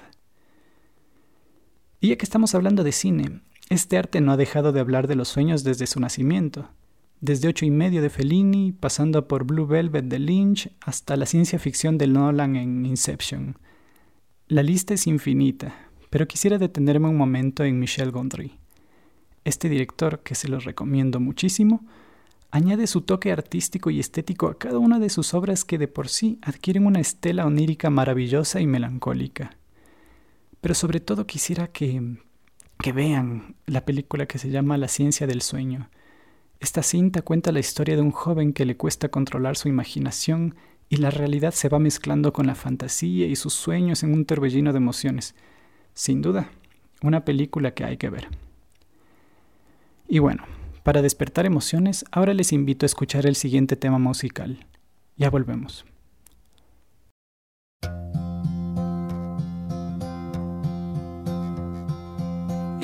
Y 2.00 2.10
ya 2.10 2.18
que 2.18 2.26
estamos 2.26 2.54
hablando 2.54 2.84
de 2.84 2.92
cine, 2.92 3.42
este 3.70 3.98
arte 3.98 4.22
no 4.22 4.32
ha 4.32 4.38
dejado 4.38 4.72
de 4.72 4.80
hablar 4.80 5.08
de 5.08 5.16
los 5.16 5.28
sueños 5.28 5.64
desde 5.64 5.88
su 5.88 6.00
nacimiento. 6.00 6.70
Desde 7.20 7.48
ocho 7.48 7.66
y 7.66 7.72
medio 7.72 8.02
de 8.02 8.10
Fellini, 8.12 8.72
pasando 8.72 9.28
por 9.28 9.46
Blue 9.46 9.66
Velvet 9.66 10.06
de 10.06 10.20
Lynch, 10.20 10.70
hasta 10.82 11.16
la 11.16 11.26
ciencia 11.26 11.58
ficción 11.58 11.98
de 11.98 12.08
Nolan 12.08 12.56
en 12.56 12.86
Inception. 12.86 13.58
La 14.48 14.62
lista 14.62 14.94
es 14.94 15.08
infinita, 15.08 15.90
pero 16.12 16.28
quisiera 16.28 16.60
detenerme 16.60 17.08
un 17.08 17.18
momento 17.18 17.64
en 17.64 17.80
Michel 17.80 18.12
Gondry. 18.12 18.60
Este 19.44 19.70
director, 19.70 20.22
que 20.22 20.36
se 20.36 20.48
lo 20.48 20.60
recomiendo 20.60 21.20
muchísimo, 21.20 21.84
añade 22.52 22.86
su 22.86 23.02
toque 23.02 23.32
artístico 23.32 23.90
y 23.90 24.00
estético 24.00 24.48
a 24.48 24.60
cada 24.60 24.78
una 24.78 25.00
de 25.00 25.10
sus 25.10 25.34
obras 25.34 25.66
que 25.66 25.80
de 25.80 25.88
por 25.88 26.10
sí 26.10 26.38
adquieren 26.44 26.86
una 26.86 27.00
estela 27.00 27.46
onírica 27.48 27.90
maravillosa 27.90 28.62
y 28.62 28.68
melancólica. 28.68 29.58
Pero 30.62 30.76
sobre 30.76 31.00
todo 31.00 31.26
quisiera 31.26 31.68
que, 31.68 32.18
que 32.80 32.92
vean 32.92 33.56
la 33.66 33.86
película 33.86 34.26
que 34.26 34.38
se 34.38 34.50
llama 34.50 34.78
La 34.78 34.88
ciencia 34.88 35.28
del 35.28 35.42
sueño. 35.42 35.90
Esta 36.60 36.84
cinta 36.84 37.22
cuenta 37.22 37.52
la 37.52 37.60
historia 37.60 37.96
de 37.96 38.02
un 38.02 38.12
joven 38.12 38.54
que 38.54 38.66
le 38.66 38.78
cuesta 38.78 39.10
controlar 39.10 39.58
su 39.58 39.68
imaginación 39.68 40.56
y 40.90 40.98
la 40.98 41.10
realidad 41.10 41.52
se 41.52 41.70
va 41.70 41.80
mezclando 41.80 42.32
con 42.34 42.48
la 42.48 42.56
fantasía 42.56 43.28
y 43.28 43.36
sus 43.36 43.54
sueños 43.54 44.04
en 44.04 44.14
un 44.14 44.26
torbellino 44.26 44.72
de 44.72 44.78
emociones. 44.78 45.36
Sin 45.94 46.22
duda, 46.22 46.50
una 47.02 47.26
película 47.26 47.72
que 47.72 47.84
hay 47.84 47.98
que 47.98 48.10
ver. 48.10 48.28
Y 50.08 50.20
bueno, 50.20 50.44
para 50.84 51.02
despertar 51.02 51.46
emociones, 51.46 52.06
ahora 52.12 52.34
les 52.34 52.52
invito 52.52 52.86
a 52.86 52.88
escuchar 52.88 53.26
el 53.26 53.36
siguiente 53.36 53.76
tema 53.76 53.98
musical. 53.98 54.66
Ya 55.18 55.30
volvemos. 55.30 55.86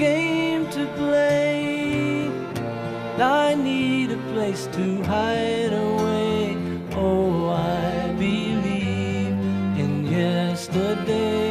game 0.00 0.66
to 0.70 0.86
play. 0.96 2.26
I 3.18 3.54
need 3.54 4.10
a 4.12 4.16
place 4.32 4.66
to 4.72 5.02
hide 5.02 5.74
away. 5.74 6.56
Oh, 6.96 7.50
I 7.50 8.08
believe 8.18 9.36
in 9.82 10.06
yesterday. 10.06 11.49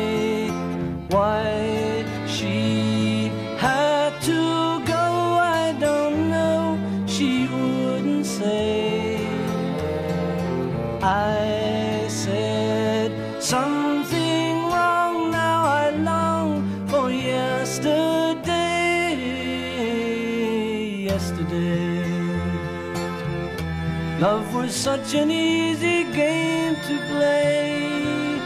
Such 24.80 25.14
an 25.14 25.30
easy 25.30 26.06
game 26.14 26.74
to 26.88 26.98
play. 27.12 28.40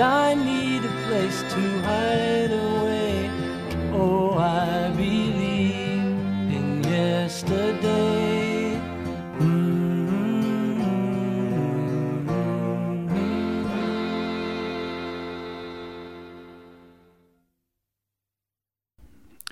I 0.00 0.34
need 0.34 0.82
a 0.82 0.94
place 1.06 1.42
to 1.52 1.62
hide 1.84 2.52
away. 2.52 3.30
Oh, 3.92 4.38
I 4.38 4.88
believe 4.96 6.06
in 6.56 6.82
yesterday. 6.84 8.80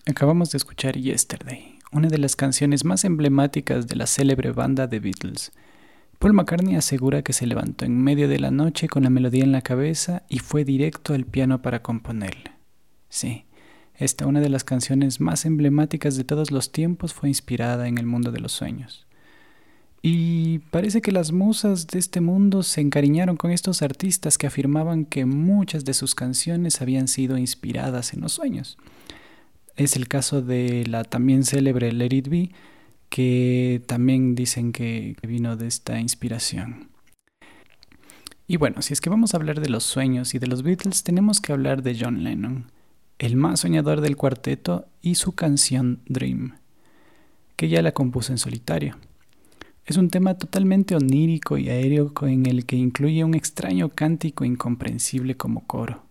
Acabamos 0.07 0.50
de 0.50 0.57
escuchar 0.57 0.97
Yesterday, 0.97 1.78
una 1.92 2.09
de 2.09 2.16
las 2.16 2.37
canciones 2.37 2.87
más 2.87 3.04
emblemáticas 3.04 3.87
de 3.87 3.97
la 3.97 4.07
célebre 4.07 4.52
banda 4.52 4.88
The 4.88 4.99
Beatles. 4.99 5.52
Paul 6.20 6.34
McCartney 6.34 6.76
asegura 6.76 7.22
que 7.22 7.32
se 7.32 7.46
levantó 7.46 7.86
en 7.86 7.98
medio 7.98 8.28
de 8.28 8.38
la 8.38 8.50
noche 8.50 8.88
con 8.88 9.04
la 9.04 9.08
melodía 9.08 9.42
en 9.42 9.52
la 9.52 9.62
cabeza 9.62 10.22
y 10.28 10.40
fue 10.40 10.66
directo 10.66 11.14
al 11.14 11.24
piano 11.24 11.62
para 11.62 11.80
componerla. 11.80 12.58
Sí, 13.08 13.46
esta 13.94 14.26
una 14.26 14.40
de 14.40 14.50
las 14.50 14.62
canciones 14.62 15.18
más 15.18 15.46
emblemáticas 15.46 16.18
de 16.18 16.24
todos 16.24 16.50
los 16.50 16.72
tiempos 16.72 17.14
fue 17.14 17.30
inspirada 17.30 17.88
en 17.88 17.96
el 17.96 18.04
mundo 18.04 18.32
de 18.32 18.40
los 18.40 18.52
sueños. 18.52 19.06
Y 20.02 20.58
parece 20.70 21.00
que 21.00 21.10
las 21.10 21.32
musas 21.32 21.86
de 21.86 21.98
este 21.98 22.20
mundo 22.20 22.62
se 22.64 22.82
encariñaron 22.82 23.38
con 23.38 23.50
estos 23.50 23.80
artistas 23.80 24.36
que 24.36 24.46
afirmaban 24.46 25.06
que 25.06 25.24
muchas 25.24 25.86
de 25.86 25.94
sus 25.94 26.14
canciones 26.14 26.82
habían 26.82 27.08
sido 27.08 27.38
inspiradas 27.38 28.12
en 28.12 28.20
los 28.20 28.32
sueños. 28.32 28.76
Es 29.74 29.96
el 29.96 30.06
caso 30.06 30.42
de 30.42 30.84
la 30.86 31.02
también 31.04 31.44
célebre 31.44 31.90
Let 31.92 32.14
It 32.14 32.28
Be, 32.28 32.50
que 33.11 33.83
también 33.87 34.35
dicen 34.35 34.73
que 34.73 35.17
vino 35.23 35.57
de 35.57 35.67
esta 35.67 36.00
inspiración. 36.00 36.88
Y 38.47 38.57
bueno, 38.57 38.83
si 38.83 38.93
es 38.93 39.00
que 39.00 39.11
vamos 39.11 39.35
a 39.35 39.37
hablar 39.37 39.61
de 39.61 39.69
los 39.69 39.85
sueños 39.85 40.35
y 40.35 40.38
de 40.38 40.47
los 40.47 40.62
Beatles, 40.62 41.05
tenemos 41.05 41.40
que 41.40 41.52
hablar 41.52 41.83
de 41.83 41.97
John 42.00 42.25
Lennon, 42.25 42.71
el 43.19 43.37
más 43.37 43.61
soñador 43.61 44.00
del 44.00 44.17
cuarteto, 44.17 44.87
y 45.02 45.17
su 45.17 45.33
canción 45.33 46.00
Dream, 46.07 46.57
que 47.57 47.69
ya 47.69 47.83
la 47.83 47.93
compuso 47.93 48.33
en 48.33 48.38
solitario. 48.38 48.97
Es 49.87 49.97
un 49.97 50.09
tema 50.09 50.35
totalmente 50.35 50.95
onírico 50.95 51.59
y 51.59 51.69
aéreo 51.69 52.12
en 52.23 52.47
el 52.47 52.64
que 52.64 52.76
incluye 52.76 53.25
un 53.25 53.35
extraño 53.35 53.88
cántico 53.88 54.45
incomprensible 54.45 55.37
como 55.37 55.67
coro. 55.67 56.10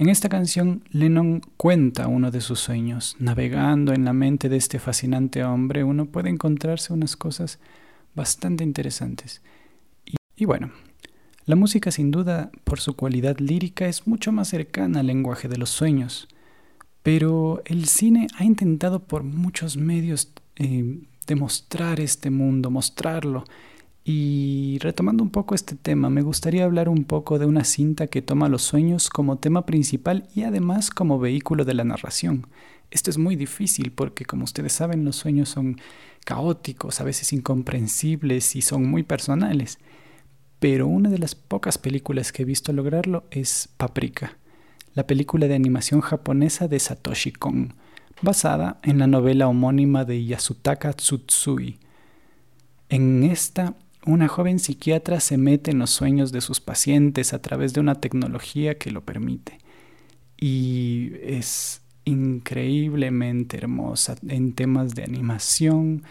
En 0.00 0.08
esta 0.08 0.28
canción, 0.28 0.84
Lennon 0.92 1.40
cuenta 1.56 2.06
uno 2.06 2.30
de 2.30 2.40
sus 2.40 2.60
sueños. 2.60 3.16
Navegando 3.18 3.92
en 3.92 4.04
la 4.04 4.12
mente 4.12 4.48
de 4.48 4.56
este 4.56 4.78
fascinante 4.78 5.42
hombre, 5.42 5.82
uno 5.82 6.06
puede 6.06 6.28
encontrarse 6.28 6.92
unas 6.92 7.16
cosas 7.16 7.58
bastante 8.14 8.62
interesantes. 8.62 9.42
Y, 10.36 10.44
bueno, 10.44 10.70
la 11.46 11.56
música 11.56 11.90
sin 11.90 12.12
duda, 12.12 12.52
por 12.62 12.78
su 12.78 12.94
cualidad 12.94 13.38
lírica, 13.38 13.88
es 13.88 14.06
mucho 14.06 14.30
más 14.30 14.46
cercana 14.46 15.00
al 15.00 15.08
lenguaje 15.08 15.48
de 15.48 15.58
los 15.58 15.70
sueños. 15.70 16.28
Pero 17.02 17.60
el 17.64 17.86
cine 17.86 18.28
ha 18.38 18.44
intentado 18.44 19.00
por 19.00 19.24
muchos 19.24 19.76
medios 19.76 20.30
eh, 20.54 21.00
demostrar 21.26 21.98
este 21.98 22.30
mundo, 22.30 22.70
mostrarlo. 22.70 23.42
Y 24.10 24.78
retomando 24.78 25.22
un 25.22 25.28
poco 25.28 25.54
este 25.54 25.76
tema, 25.76 26.08
me 26.08 26.22
gustaría 26.22 26.64
hablar 26.64 26.88
un 26.88 27.04
poco 27.04 27.38
de 27.38 27.44
una 27.44 27.62
cinta 27.64 28.06
que 28.06 28.22
toma 28.22 28.48
los 28.48 28.62
sueños 28.62 29.10
como 29.10 29.36
tema 29.36 29.66
principal 29.66 30.26
y 30.34 30.44
además 30.44 30.88
como 30.88 31.18
vehículo 31.18 31.66
de 31.66 31.74
la 31.74 31.84
narración. 31.84 32.46
Esto 32.90 33.10
es 33.10 33.18
muy 33.18 33.36
difícil 33.36 33.92
porque, 33.92 34.24
como 34.24 34.44
ustedes 34.44 34.72
saben, 34.72 35.04
los 35.04 35.16
sueños 35.16 35.50
son 35.50 35.78
caóticos, 36.24 37.02
a 37.02 37.04
veces 37.04 37.34
incomprensibles 37.34 38.56
y 38.56 38.62
son 38.62 38.88
muy 38.88 39.02
personales. 39.02 39.78
Pero 40.58 40.86
una 40.86 41.10
de 41.10 41.18
las 41.18 41.34
pocas 41.34 41.76
películas 41.76 42.32
que 42.32 42.44
he 42.44 42.46
visto 42.46 42.72
lograrlo 42.72 43.24
es 43.30 43.68
Paprika, 43.76 44.38
la 44.94 45.06
película 45.06 45.48
de 45.48 45.54
animación 45.54 46.00
japonesa 46.00 46.66
de 46.66 46.78
Satoshi 46.78 47.32
Kon, 47.32 47.74
basada 48.22 48.80
en 48.82 49.00
la 49.00 49.06
novela 49.06 49.48
homónima 49.48 50.06
de 50.06 50.24
Yasutaka 50.24 50.94
Tsutsui. 50.94 51.78
En 52.88 53.22
esta 53.22 53.74
una 54.06 54.28
joven 54.28 54.58
psiquiatra 54.58 55.20
se 55.20 55.36
mete 55.36 55.70
en 55.70 55.78
los 55.78 55.90
sueños 55.90 56.32
de 56.32 56.40
sus 56.40 56.60
pacientes 56.60 57.32
a 57.32 57.42
través 57.42 57.74
de 57.74 57.80
una 57.80 57.96
tecnología 57.96 58.78
que 58.78 58.90
lo 58.90 59.04
permite. 59.04 59.58
Y 60.36 61.12
es 61.22 61.82
increíblemente 62.04 63.58
hermosa 63.58 64.16
en 64.26 64.54
temas 64.54 64.94
de 64.94 65.04
animación, 65.04 66.04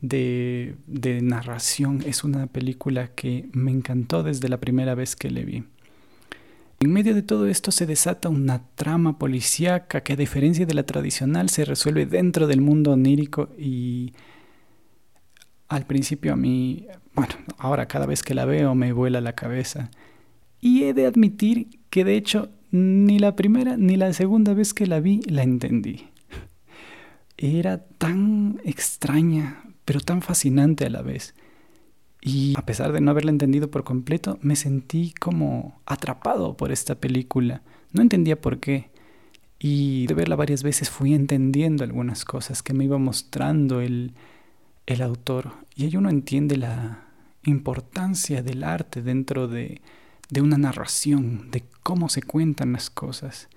de, 0.00 0.76
de, 0.86 1.22
narración. 1.22 2.02
Es 2.06 2.24
una 2.24 2.46
película 2.46 3.08
que 3.08 3.48
me 3.52 3.70
encantó 3.70 4.22
desde 4.22 4.48
la 4.48 4.60
primera 4.60 4.94
vez 4.94 5.16
que 5.16 5.30
le 5.30 5.44
vi. 5.44 5.64
En 6.82 6.92
medio 6.92 7.14
de 7.14 7.22
todo 7.22 7.46
esto 7.46 7.72
se 7.72 7.84
desata 7.84 8.30
una 8.30 8.62
trama 8.74 9.18
policíaca 9.18 10.02
que 10.02 10.14
a 10.14 10.16
diferencia 10.16 10.64
de 10.64 10.72
la 10.72 10.84
tradicional 10.84 11.50
se 11.50 11.66
resuelve 11.66 12.06
dentro 12.06 12.46
del 12.46 12.62
mundo 12.62 12.92
onírico 12.92 13.50
y 13.58 14.14
al 15.68 15.86
principio 15.86 16.32
a 16.32 16.36
mí, 16.36 16.86
bueno, 17.14 17.34
ahora 17.58 17.86
cada 17.86 18.06
vez 18.06 18.22
que 18.22 18.34
la 18.34 18.44
veo 18.44 18.74
me 18.74 18.92
vuela 18.92 19.20
la 19.20 19.34
cabeza. 19.34 19.90
Y 20.60 20.84
he 20.84 20.94
de 20.94 21.06
admitir 21.06 21.80
que 21.90 22.04
de 22.04 22.16
hecho 22.16 22.50
ni 22.70 23.18
la 23.18 23.34
primera 23.34 23.76
ni 23.76 23.96
la 23.96 24.12
segunda 24.12 24.54
vez 24.54 24.74
que 24.74 24.86
la 24.86 25.00
vi 25.00 25.20
la 25.26 25.42
entendí. 25.42 26.08
Era 27.36 27.78
tan 27.78 28.60
extraña, 28.64 29.62
pero 29.84 30.00
tan 30.00 30.22
fascinante 30.22 30.86
a 30.86 30.90
la 30.90 31.02
vez. 31.02 31.34
Y 32.20 32.52
a 32.56 32.66
pesar 32.66 32.92
de 32.92 33.00
no 33.00 33.10
haberla 33.10 33.30
entendido 33.30 33.70
por 33.70 33.82
completo, 33.82 34.38
me 34.42 34.56
sentí 34.56 35.14
como 35.18 35.80
atrapado 35.86 36.56
por 36.56 36.70
esta 36.70 36.96
película. 36.96 37.62
No 37.92 38.02
entendía 38.02 38.40
por 38.40 38.60
qué. 38.60 38.90
Y 39.58 40.06
de 40.06 40.14
verla 40.14 40.36
varias 40.36 40.62
veces 40.62 40.90
fui 40.90 41.14
entendiendo 41.14 41.82
algunas 41.82 42.24
cosas 42.24 42.62
que 42.62 42.74
me 42.74 42.84
iba 42.84 42.98
mostrando 42.98 43.80
el, 43.80 44.12
el 44.86 45.02
autor. 45.02 45.52
Y 45.74 45.84
ahí 45.84 45.96
uno 45.96 46.10
entiende 46.10 46.56
la 46.56 47.06
importancia 47.44 48.42
del 48.42 48.64
arte 48.64 49.02
dentro 49.02 49.48
de, 49.48 49.80
de 50.28 50.40
una 50.40 50.58
narración, 50.58 51.50
de 51.50 51.64
cómo 51.82 52.08
se 52.08 52.22
cuentan 52.22 52.72
las 52.72 52.90
cosas. 52.90 53.48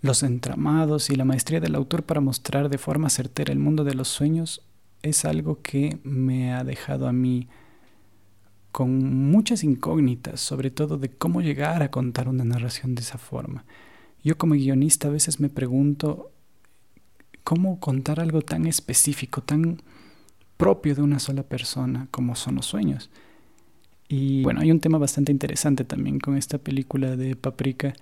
Los 0.00 0.22
entramados 0.22 1.10
y 1.10 1.16
la 1.16 1.24
maestría 1.24 1.60
del 1.60 1.74
autor 1.74 2.02
para 2.02 2.20
mostrar 2.20 2.68
de 2.68 2.78
forma 2.78 3.08
certera 3.08 3.52
el 3.52 3.58
mundo 3.58 3.84
de 3.84 3.94
los 3.94 4.08
sueños 4.08 4.62
es 5.02 5.24
algo 5.24 5.62
que 5.62 5.98
me 6.04 6.52
ha 6.52 6.64
dejado 6.64 7.06
a 7.06 7.12
mí 7.12 7.48
con 8.72 9.30
muchas 9.30 9.64
incógnitas, 9.64 10.40
sobre 10.40 10.70
todo 10.70 10.96
de 10.96 11.10
cómo 11.10 11.42
llegar 11.42 11.82
a 11.82 11.90
contar 11.90 12.28
una 12.28 12.44
narración 12.44 12.94
de 12.94 13.02
esa 13.02 13.18
forma. 13.18 13.64
Yo 14.24 14.38
como 14.38 14.54
guionista 14.54 15.08
a 15.08 15.10
veces 15.10 15.40
me 15.40 15.50
pregunto 15.50 16.32
cómo 17.44 17.80
contar 17.80 18.18
algo 18.18 18.40
tan 18.40 18.66
específico, 18.66 19.42
tan 19.42 19.82
propio 20.62 20.94
de 20.94 21.02
una 21.02 21.18
sola 21.18 21.42
persona 21.42 22.06
como 22.12 22.36
son 22.36 22.54
los 22.54 22.66
sueños. 22.66 23.10
Y 24.06 24.44
bueno, 24.44 24.60
hay 24.60 24.70
un 24.70 24.78
tema 24.78 24.96
bastante 24.96 25.32
interesante 25.32 25.84
también 25.84 26.20
con 26.20 26.36
esta 26.36 26.58
película 26.58 27.16
de 27.16 27.34
Paprika 27.34 27.94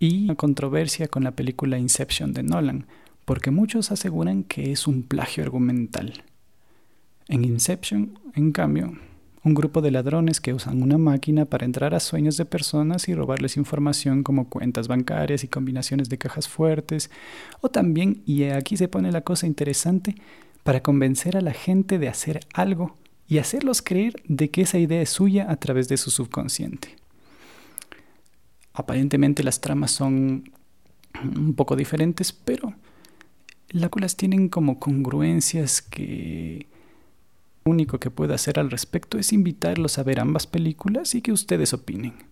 y 0.00 0.24
una 0.24 0.34
controversia 0.34 1.06
con 1.06 1.22
la 1.22 1.36
película 1.36 1.78
Inception 1.78 2.32
de 2.32 2.42
Nolan, 2.42 2.86
porque 3.24 3.52
muchos 3.52 3.92
aseguran 3.92 4.42
que 4.42 4.72
es 4.72 4.88
un 4.88 5.04
plagio 5.04 5.44
argumental. 5.44 6.24
En 7.28 7.44
Inception, 7.44 8.18
en 8.34 8.50
cambio, 8.50 8.98
un 9.44 9.54
grupo 9.54 9.80
de 9.80 9.92
ladrones 9.92 10.40
que 10.40 10.52
usan 10.52 10.82
una 10.82 10.98
máquina 10.98 11.44
para 11.44 11.64
entrar 11.64 11.94
a 11.94 12.00
sueños 12.00 12.36
de 12.36 12.44
personas 12.44 13.08
y 13.08 13.14
robarles 13.14 13.56
información 13.56 14.24
como 14.24 14.48
cuentas 14.48 14.88
bancarias 14.88 15.44
y 15.44 15.48
combinaciones 15.48 16.08
de 16.08 16.18
cajas 16.18 16.48
fuertes, 16.48 17.08
o 17.60 17.68
también, 17.68 18.20
y 18.26 18.42
aquí 18.46 18.76
se 18.76 18.88
pone 18.88 19.12
la 19.12 19.20
cosa 19.20 19.46
interesante, 19.46 20.16
para 20.62 20.82
convencer 20.82 21.36
a 21.36 21.40
la 21.40 21.52
gente 21.52 21.98
de 21.98 22.08
hacer 22.08 22.40
algo 22.52 22.96
y 23.26 23.38
hacerlos 23.38 23.82
creer 23.82 24.22
de 24.26 24.50
que 24.50 24.62
esa 24.62 24.78
idea 24.78 25.00
es 25.00 25.10
suya 25.10 25.50
a 25.50 25.56
través 25.56 25.88
de 25.88 25.96
su 25.96 26.10
subconsciente. 26.10 26.96
Aparentemente 28.72 29.42
las 29.42 29.60
tramas 29.60 29.90
son 29.90 30.50
un 31.22 31.54
poco 31.54 31.76
diferentes, 31.76 32.32
pero 32.32 32.74
las 33.68 34.16
tienen 34.16 34.48
como 34.48 34.78
congruencias 34.78 35.82
que 35.82 36.66
único 37.64 37.98
que 38.00 38.10
puedo 38.10 38.34
hacer 38.34 38.58
al 38.58 38.70
respecto 38.70 39.18
es 39.18 39.32
invitarlos 39.32 39.98
a 39.98 40.02
ver 40.02 40.20
ambas 40.20 40.46
películas 40.46 41.14
y 41.14 41.22
que 41.22 41.32
ustedes 41.32 41.72
opinen. 41.72 42.29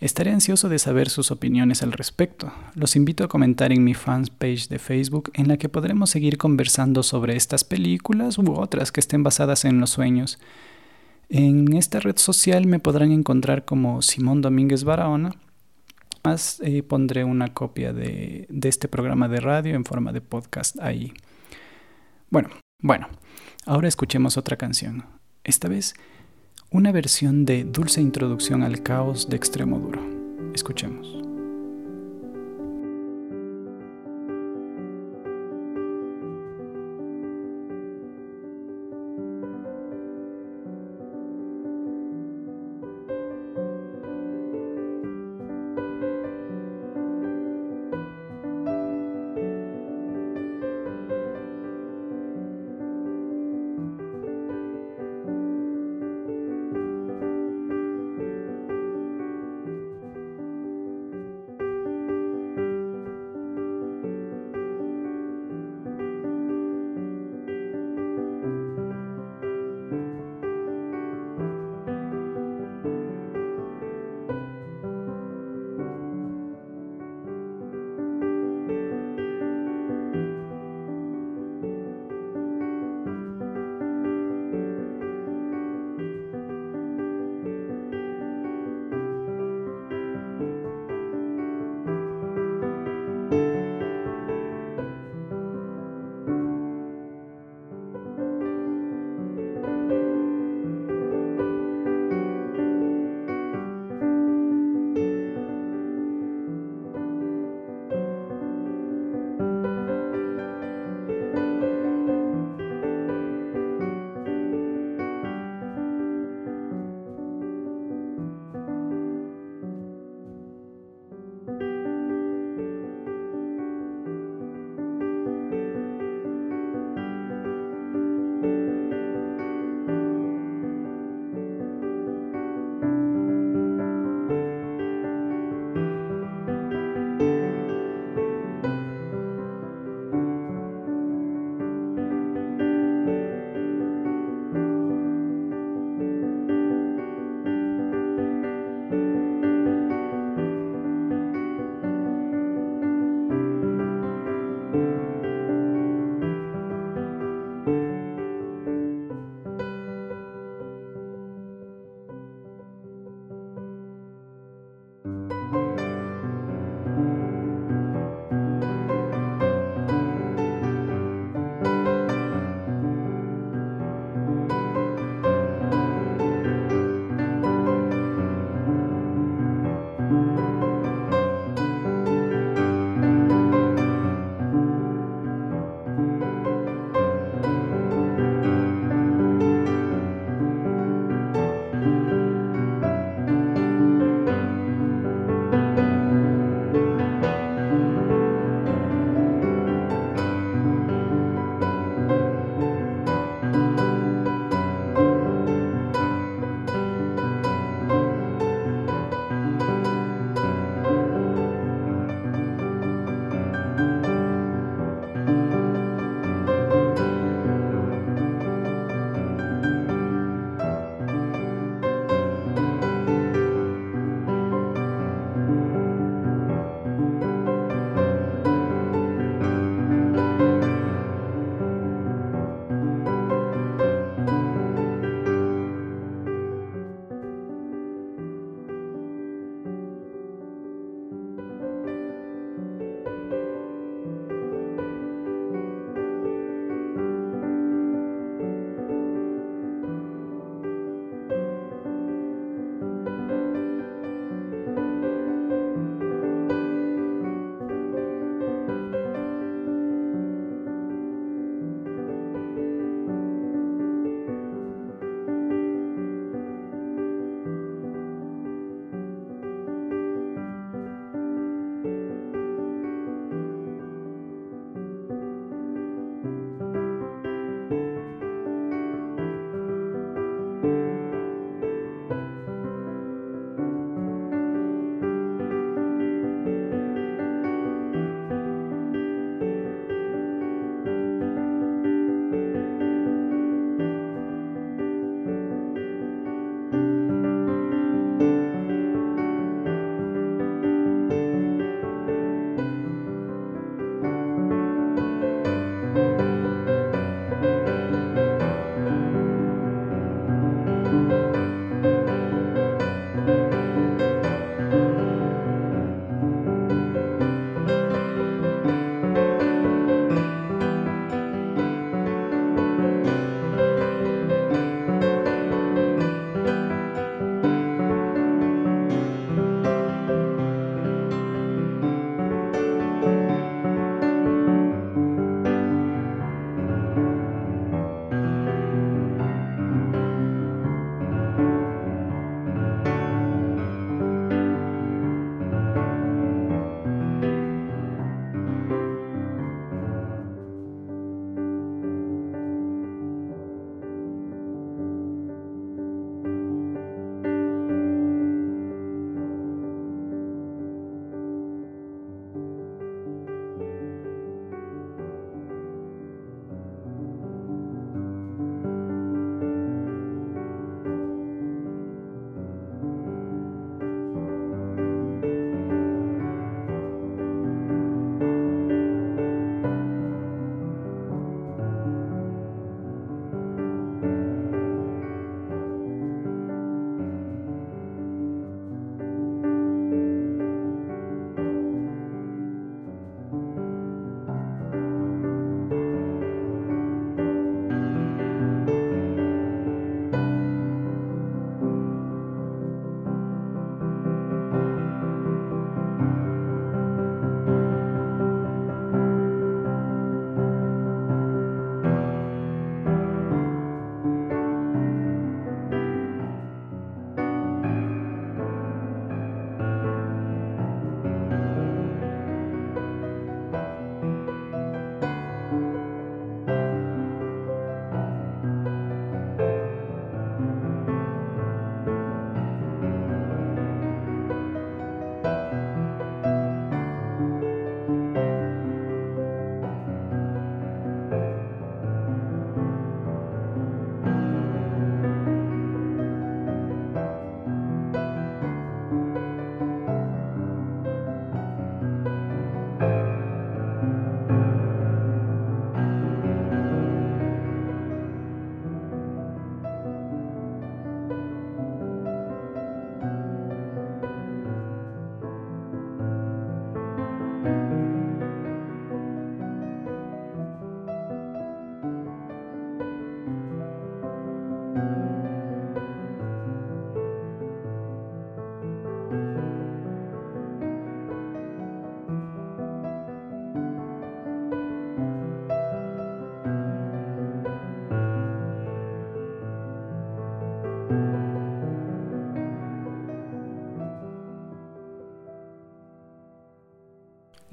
Estaré 0.00 0.30
ansioso 0.30 0.68
de 0.68 0.78
saber 0.78 1.08
sus 1.08 1.32
opiniones 1.32 1.82
al 1.82 1.90
respecto. 1.90 2.52
Los 2.74 2.94
invito 2.94 3.24
a 3.24 3.28
comentar 3.28 3.72
en 3.72 3.82
mi 3.82 3.94
fans 3.94 4.30
page 4.30 4.68
de 4.68 4.78
Facebook 4.78 5.32
en 5.34 5.48
la 5.48 5.56
que 5.56 5.68
podremos 5.68 6.10
seguir 6.10 6.38
conversando 6.38 7.02
sobre 7.02 7.34
estas 7.34 7.64
películas 7.64 8.38
u 8.38 8.52
otras 8.52 8.92
que 8.92 9.00
estén 9.00 9.24
basadas 9.24 9.64
en 9.64 9.80
los 9.80 9.90
sueños. 9.90 10.38
En 11.28 11.72
esta 11.74 11.98
red 11.98 12.16
social 12.16 12.66
me 12.66 12.78
podrán 12.78 13.10
encontrar 13.10 13.64
como 13.64 14.00
Simón 14.00 14.40
Domínguez 14.40 14.84
Barahona. 14.84 15.34
Más 16.22 16.60
eh, 16.60 16.84
pondré 16.84 17.24
una 17.24 17.52
copia 17.52 17.92
de, 17.92 18.46
de 18.48 18.68
este 18.68 18.86
programa 18.86 19.26
de 19.28 19.40
radio 19.40 19.74
en 19.74 19.84
forma 19.84 20.12
de 20.12 20.20
podcast 20.20 20.78
ahí. 20.80 21.12
Bueno, 22.30 22.50
bueno. 22.80 23.08
Ahora 23.66 23.88
escuchemos 23.88 24.38
otra 24.38 24.56
canción, 24.56 25.04
esta 25.44 25.68
vez 25.68 25.94
una 26.70 26.92
versión 26.92 27.46
de 27.46 27.64
Dulce 27.64 28.02
Introducción 28.02 28.62
al 28.62 28.82
Caos 28.82 29.30
de 29.30 29.36
Extremo 29.36 29.78
Duro. 29.78 30.02
Escuchemos. 30.54 31.17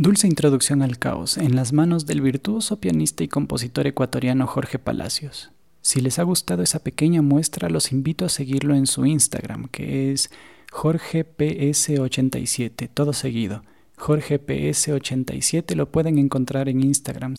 Dulce 0.06 0.28
introducción 0.28 0.84
al 0.84 1.00
caos 1.00 1.36
en 1.36 1.56
las 1.56 1.74
manos 1.74 2.06
del 2.06 2.22
virtuoso 2.22 2.80
pianista 2.80 3.24
y 3.24 3.28
compositor 3.28 3.88
ecuatoriano 3.88 4.46
Jorge 4.46 4.78
Palacios. 4.78 5.50
Si 5.82 6.00
les 6.00 6.20
ha 6.20 6.24
gustado 6.24 6.62
esa 6.62 6.78
pequeña 6.78 7.24
muestra, 7.24 7.72
los 7.72 7.92
invito 7.92 8.24
a 8.24 8.30
seguirlo 8.30 8.76
en 8.76 8.86
su 8.86 9.08
Instagram, 9.08 9.68
que 9.70 10.12
es 10.12 10.30
JorgePS87, 10.72 12.88
todo 12.94 13.14
seguido. 13.14 13.64
JorgePS87 13.98 15.74
lo 15.74 15.92
pueden 15.92 16.20
encontrar 16.20 16.70
en 16.70 16.84
Instagram. 16.84 17.34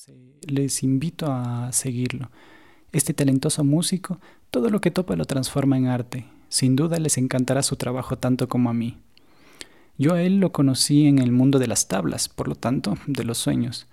Les 0.48 0.82
invito 0.82 1.30
a 1.30 1.70
seguirlo. 1.70 2.32
Este 2.90 3.14
talentoso 3.14 3.62
músico, 3.62 4.18
todo 4.50 4.70
lo 4.70 4.80
que 4.80 4.90
topa 4.90 5.14
lo 5.14 5.24
transforma 5.24 5.78
en 5.78 5.86
arte. 5.86 6.26
Sin 6.48 6.74
duda 6.74 6.98
les 6.98 7.16
encantará 7.16 7.62
su 7.62 7.76
trabajo 7.76 8.18
tanto 8.18 8.48
como 8.48 8.70
a 8.70 8.74
mí. 8.74 8.98
Yo 9.98 10.14
a 10.14 10.22
él 10.22 10.40
lo 10.40 10.52
conocí 10.52 11.06
en 11.06 11.18
el 11.18 11.32
mundo 11.32 11.58
de 11.58 11.66
las 11.66 11.88
tablas, 11.88 12.28
por 12.28 12.48
lo 12.48 12.54
tanto, 12.54 12.96
de 13.06 13.24
los 13.24 13.38
sueños. 13.38 13.86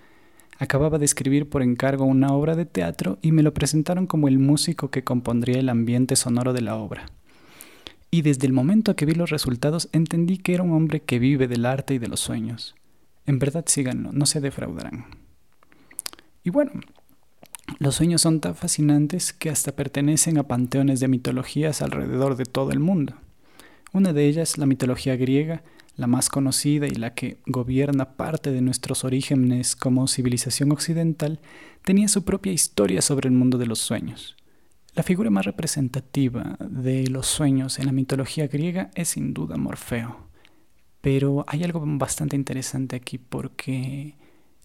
Acababa 0.59 0.99
de 0.99 1.05
escribir 1.05 1.49
por 1.49 1.61
encargo 1.61 2.05
una 2.05 2.33
obra 2.33 2.55
de 2.55 2.65
teatro 2.65 3.17
y 3.21 3.31
me 3.31 3.43
lo 3.43 3.53
presentaron 3.53 4.05
como 4.05 4.27
el 4.27 4.37
músico 4.37 4.91
que 4.91 5.03
compondría 5.03 5.59
el 5.59 5.69
ambiente 5.69 6.15
sonoro 6.15 6.53
de 6.53 6.61
la 6.61 6.75
obra. 6.75 7.05
Y 8.11 8.21
desde 8.21 8.45
el 8.45 8.53
momento 8.53 8.95
que 8.95 9.05
vi 9.05 9.13
los 9.13 9.29
resultados 9.29 9.89
entendí 9.91 10.37
que 10.37 10.53
era 10.53 10.63
un 10.63 10.73
hombre 10.73 11.01
que 11.01 11.19
vive 11.19 11.47
del 11.47 11.65
arte 11.65 11.95
y 11.95 11.99
de 11.99 12.07
los 12.07 12.19
sueños. 12.19 12.75
En 13.25 13.39
verdad 13.39 13.65
síganlo, 13.67 14.11
no 14.11 14.25
se 14.25 14.41
defraudarán. 14.41 15.05
Y 16.43 16.49
bueno, 16.49 16.73
los 17.79 17.95
sueños 17.95 18.21
son 18.21 18.39
tan 18.39 18.55
fascinantes 18.55 19.33
que 19.33 19.49
hasta 19.49 19.71
pertenecen 19.71 20.37
a 20.37 20.43
panteones 20.43 20.99
de 20.99 21.07
mitologías 21.07 21.81
alrededor 21.81 22.35
de 22.35 22.45
todo 22.45 22.71
el 22.71 22.79
mundo. 22.79 23.15
Una 23.93 24.11
de 24.11 24.27
ellas, 24.27 24.57
la 24.57 24.65
mitología 24.65 25.15
griega, 25.15 25.63
la 25.95 26.07
más 26.07 26.29
conocida 26.29 26.87
y 26.87 26.95
la 26.95 27.13
que 27.13 27.37
gobierna 27.45 28.15
parte 28.15 28.51
de 28.51 28.61
nuestros 28.61 29.03
orígenes 29.03 29.75
como 29.75 30.07
civilización 30.07 30.71
occidental, 30.71 31.39
tenía 31.83 32.07
su 32.07 32.23
propia 32.23 32.51
historia 32.51 33.01
sobre 33.01 33.29
el 33.29 33.35
mundo 33.35 33.57
de 33.57 33.67
los 33.67 33.79
sueños. 33.79 34.35
La 34.95 35.03
figura 35.03 35.29
más 35.29 35.45
representativa 35.45 36.57
de 36.59 37.07
los 37.07 37.27
sueños 37.27 37.79
en 37.79 37.87
la 37.87 37.91
mitología 37.91 38.47
griega 38.47 38.91
es 38.95 39.09
sin 39.09 39.33
duda 39.33 39.57
Morfeo. 39.57 40.27
Pero 41.01 41.43
hay 41.47 41.63
algo 41.63 41.83
bastante 41.83 42.35
interesante 42.35 42.95
aquí 42.95 43.17
porque 43.17 44.15